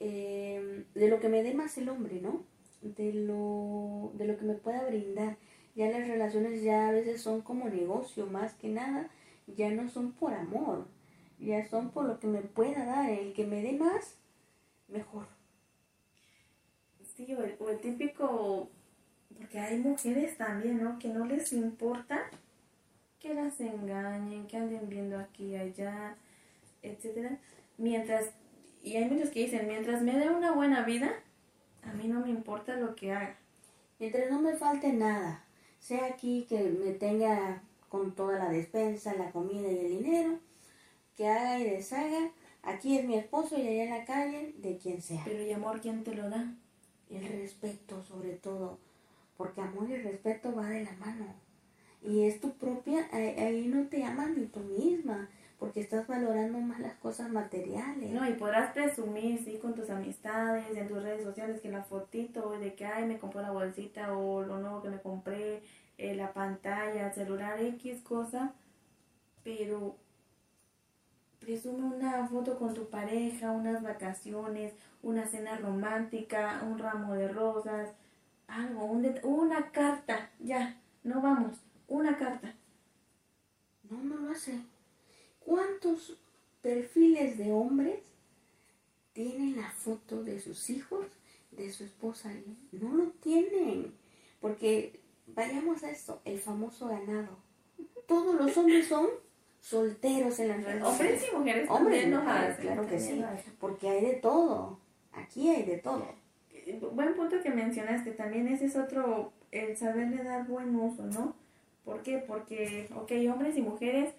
eh, 0.00 0.86
de 0.94 1.08
lo 1.08 1.20
que 1.20 1.28
me 1.28 1.42
dé 1.42 1.52
más 1.52 1.76
el 1.76 1.90
hombre, 1.90 2.22
¿no? 2.22 2.46
De 2.80 3.12
lo, 3.12 4.12
de 4.14 4.26
lo 4.26 4.38
que 4.38 4.46
me 4.46 4.54
pueda 4.54 4.82
brindar. 4.86 5.36
Ya 5.74 5.90
las 5.90 6.08
relaciones 6.08 6.62
ya 6.62 6.88
a 6.88 6.92
veces 6.92 7.20
son 7.20 7.42
como 7.42 7.68
negocio, 7.68 8.24
más 8.24 8.54
que 8.54 8.70
nada, 8.70 9.10
ya 9.46 9.70
no 9.70 9.90
son 9.90 10.12
por 10.12 10.32
amor, 10.32 10.86
ya 11.38 11.68
son 11.68 11.90
por 11.90 12.06
lo 12.06 12.18
que 12.18 12.28
me 12.28 12.40
pueda 12.40 12.86
dar. 12.86 13.10
El 13.10 13.34
que 13.34 13.46
me 13.46 13.60
dé 13.60 13.74
más, 13.74 14.16
mejor. 14.88 15.26
Sí, 17.14 17.26
o 17.34 17.64
o 17.64 17.68
el 17.68 17.80
típico 17.80 18.70
porque 19.48 19.60
hay 19.60 19.78
mujeres 19.78 20.36
también, 20.36 20.82
¿no? 20.82 20.98
Que 20.98 21.08
no 21.08 21.24
les 21.24 21.54
importa 21.54 22.28
que 23.18 23.32
las 23.32 23.58
engañen, 23.60 24.46
que 24.46 24.58
anden 24.58 24.90
viendo 24.90 25.18
aquí 25.18 25.46
y 25.46 25.56
allá, 25.56 26.16
etcétera. 26.82 27.38
Mientras, 27.78 28.26
y 28.82 28.96
hay 28.96 29.06
muchos 29.06 29.30
que 29.30 29.44
dicen, 29.44 29.66
mientras 29.66 30.02
me 30.02 30.18
dé 30.18 30.28
una 30.28 30.52
buena 30.52 30.82
vida, 30.84 31.14
a 31.82 31.94
mí 31.94 32.08
no 32.08 32.20
me 32.20 32.28
importa 32.28 32.76
lo 32.76 32.94
que 32.94 33.12
haga. 33.12 33.38
Mientras 33.98 34.30
no 34.30 34.38
me 34.38 34.54
falte 34.54 34.92
nada, 34.92 35.42
sea 35.78 36.04
aquí 36.04 36.44
que 36.46 36.64
me 36.64 36.92
tenga 36.92 37.62
con 37.88 38.14
toda 38.14 38.38
la 38.38 38.50
despensa, 38.50 39.14
la 39.14 39.30
comida 39.30 39.72
y 39.72 39.78
el 39.78 39.88
dinero, 39.88 40.38
que 41.16 41.26
haga 41.26 41.58
y 41.58 41.64
deshaga, 41.64 42.32
aquí 42.62 42.98
es 42.98 43.06
mi 43.06 43.16
esposo 43.16 43.56
y 43.56 43.66
allá 43.66 43.84
en 43.84 43.90
la 43.90 44.04
calle, 44.04 44.54
de 44.58 44.76
quien 44.76 45.00
sea. 45.00 45.22
Pero 45.24 45.42
¿y 45.42 45.52
amor 45.52 45.80
quién 45.80 46.04
te 46.04 46.14
lo 46.14 46.28
da? 46.28 46.52
El 47.08 47.26
respeto 47.26 48.02
sobre 48.02 48.34
todo 48.34 48.78
porque 49.38 49.62
amor 49.62 49.88
y 49.88 49.96
respeto 49.96 50.54
va 50.54 50.66
de 50.68 50.84
la 50.84 50.92
mano. 50.96 51.24
Y 52.02 52.24
es 52.24 52.40
tu 52.40 52.52
propia, 52.52 53.08
ahí 53.12 53.66
no 53.66 53.88
te 53.88 54.04
amas 54.04 54.30
ni 54.30 54.46
tú 54.46 54.60
misma, 54.60 55.28
porque 55.58 55.80
estás 55.80 56.06
valorando 56.06 56.58
más 56.60 56.80
las 56.80 56.94
cosas 56.94 57.30
materiales. 57.30 58.10
No, 58.10 58.28
y 58.28 58.34
podrás 58.34 58.72
presumir, 58.72 59.42
sí, 59.42 59.58
con 59.58 59.74
tus 59.74 59.90
amistades, 59.90 60.76
en 60.76 60.88
tus 60.88 61.02
redes 61.02 61.24
sociales, 61.24 61.60
que 61.60 61.70
la 61.70 61.82
fotito 61.82 62.50
de 62.58 62.74
que, 62.74 62.84
ay, 62.84 63.06
me 63.06 63.18
compré 63.18 63.42
la 63.42 63.50
bolsita 63.50 64.16
o 64.16 64.42
lo 64.42 64.58
nuevo 64.58 64.82
que 64.82 64.90
me 64.90 65.00
compré, 65.00 65.62
eh, 65.96 66.14
la 66.14 66.32
pantalla, 66.32 67.08
el 67.08 67.14
celular, 67.14 67.60
X 67.60 68.02
cosa, 68.02 68.52
pero 69.42 69.96
presume 71.40 71.96
una 71.96 72.26
foto 72.28 72.58
con 72.58 72.74
tu 72.74 72.88
pareja, 72.88 73.52
unas 73.52 73.82
vacaciones, 73.82 74.74
una 75.02 75.26
cena 75.26 75.56
romántica, 75.56 76.62
un 76.68 76.78
ramo 76.78 77.14
de 77.14 77.28
rosas, 77.28 77.90
algo, 78.48 78.84
una 78.84 79.70
carta, 79.70 80.30
ya, 80.40 80.80
no 81.04 81.20
vamos, 81.20 81.58
una 81.86 82.18
carta. 82.18 82.54
No, 83.88 84.02
no 84.02 84.16
lo 84.16 84.30
hace. 84.32 84.58
¿Cuántos 85.38 86.18
perfiles 86.60 87.38
de 87.38 87.52
hombres 87.52 88.00
tienen 89.12 89.56
la 89.56 89.70
foto 89.70 90.22
de 90.24 90.40
sus 90.40 90.68
hijos, 90.70 91.06
de 91.52 91.70
su 91.70 91.84
esposa? 91.84 92.32
No 92.72 92.94
lo 92.94 93.10
tienen, 93.22 93.94
porque 94.40 95.00
vayamos 95.26 95.82
a 95.84 95.90
esto, 95.90 96.20
el 96.24 96.38
famoso 96.38 96.88
ganado. 96.88 97.38
Todos 98.06 98.34
los 98.34 98.56
hombres 98.56 98.88
son 98.88 99.06
solteros 99.60 100.38
en 100.38 100.48
las 100.48 100.64
redes 100.64 100.82
Hombres 100.82 101.22
y 101.30 101.36
mujeres 101.36 101.70
Hombres 101.70 102.06
y 102.06 102.10
mujeres, 102.10 102.58
claro 102.58 102.86
que 102.86 102.98
sí, 102.98 103.22
porque 103.60 103.88
hay 103.88 104.04
de 104.04 104.14
todo. 104.14 104.78
Aquí 105.12 105.48
hay 105.48 105.64
de 105.64 105.78
todo. 105.78 106.06
Buen 106.92 107.14
punto 107.14 107.40
que 107.42 107.50
mencionaste, 107.50 108.12
también 108.12 108.48
ese 108.48 108.66
es 108.66 108.76
otro, 108.76 109.32
el 109.50 109.76
saberle 109.76 110.22
dar 110.22 110.46
buen 110.46 110.74
uso, 110.76 111.06
¿no? 111.06 111.34
¿Por 111.84 112.02
qué? 112.02 112.18
Porque, 112.18 112.88
ok, 112.94 113.10
hombres 113.32 113.56
y 113.56 113.62
mujeres 113.62 114.12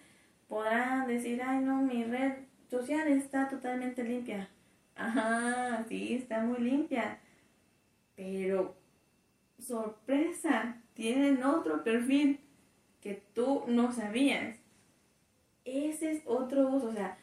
podrán 0.47 1.07
decir, 1.07 1.41
ay, 1.43 1.63
no, 1.63 1.81
mi 1.81 2.03
red 2.03 2.33
social 2.69 3.07
está 3.07 3.47
totalmente 3.47 4.03
limpia. 4.03 4.49
Ajá, 4.95 5.85
sí, 5.87 6.15
está 6.15 6.41
muy 6.41 6.59
limpia. 6.59 7.19
Pero, 8.15 8.75
sorpresa, 9.59 10.77
tienen 10.95 11.43
otro 11.43 11.83
perfil 11.83 12.39
que 13.01 13.21
tú 13.33 13.63
no 13.67 13.91
sabías. 13.91 14.57
Ese 15.63 16.11
es 16.11 16.23
otro 16.25 16.67
uso, 16.69 16.87
o 16.87 16.93
sea, 16.93 17.17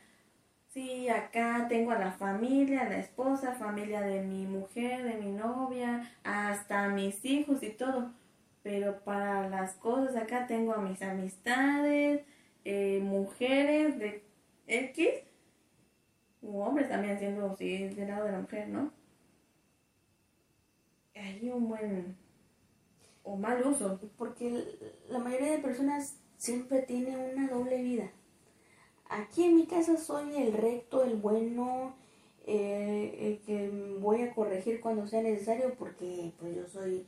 sí, 0.77 1.09
acá 1.09 1.67
tengo 1.71 1.93
a 1.93 1.99
la 1.99 2.13
familia, 2.13 2.83
a 2.83 2.89
la 2.91 2.99
esposa, 2.99 3.55
familia 3.55 4.03
de 4.03 4.21
mi 4.23 4.47
mujer, 4.47 5.05
de 5.05 5.15
mi 5.15 5.33
novia, 5.33 6.13
hasta 6.23 6.89
mis 6.89 7.25
hijos 7.25 7.63
y 7.63 7.71
todo. 7.71 8.13
Pero 8.63 9.01
para 9.03 9.49
las 9.49 9.75
cosas 9.77 10.17
acá 10.17 10.47
tengo 10.47 10.75
a 10.75 10.83
mis 10.83 11.01
amistades, 11.01 12.21
eh, 12.65 13.01
mujeres 13.03 13.99
de 13.99 14.23
X, 14.67 15.09
u 16.43 16.59
hombres 16.61 16.91
también 16.91 17.19
siendo, 17.19 17.57
sí, 17.57 17.89
del 17.89 18.09
lado 18.09 18.27
de 18.27 18.33
la 18.33 18.41
mujer, 18.41 18.69
¿no? 18.69 18.93
Hay 21.15 21.49
un 21.49 21.69
buen 21.69 22.17
o 23.23 23.37
mal 23.37 23.67
uso. 23.67 23.99
Porque 24.19 24.79
la 25.09 25.21
mayoría 25.21 25.53
de 25.53 25.59
personas 25.59 26.19
siempre 26.37 26.83
tiene 26.83 27.17
una 27.17 27.49
doble 27.49 27.81
vida. 27.83 28.11
Aquí 29.09 29.45
en 29.45 29.57
mi 29.57 29.67
casa 29.67 29.97
soy 29.97 30.37
el 30.37 30.53
recto, 30.53 31.05
el 31.05 31.17
bueno, 31.17 31.95
eh, 32.47 33.17
el 33.21 33.39
que 33.47 33.97
voy 34.01 34.23
a 34.23 34.35
corregir 34.35 34.81
cuando 34.81 35.07
sea 35.07 35.23
necesario 35.23 35.75
porque 35.75 36.33
pues 36.39 36.55
yo 36.57 36.67
soy 36.69 37.07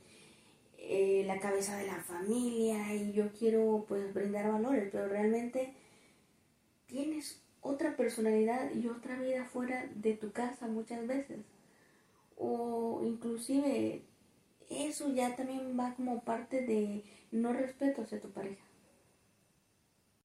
eh, 0.77 1.23
la 1.27 1.39
cabeza 1.39 1.77
de 1.77 1.87
la 1.87 2.01
familia 2.01 2.93
y 2.95 3.11
yo 3.11 3.31
quiero 3.33 3.85
pues 3.87 4.13
brindar 4.13 4.51
valores, 4.51 4.89
pero 4.91 5.07
realmente 5.07 5.73
tienes 6.87 7.41
otra 7.61 7.95
personalidad 7.95 8.73
y 8.73 8.87
otra 8.87 9.17
vida 9.19 9.45
fuera 9.45 9.87
de 9.95 10.13
tu 10.13 10.31
casa 10.31 10.67
muchas 10.67 11.05
veces. 11.05 11.39
O 12.37 13.01
inclusive 13.03 14.03
eso 14.69 15.09
ya 15.13 15.35
también 15.35 15.77
va 15.77 15.95
como 15.95 16.21
parte 16.23 16.65
de 16.65 17.03
no 17.31 17.53
respeto 17.53 18.03
hacia 18.03 18.21
tu 18.21 18.29
pareja. 18.29 18.68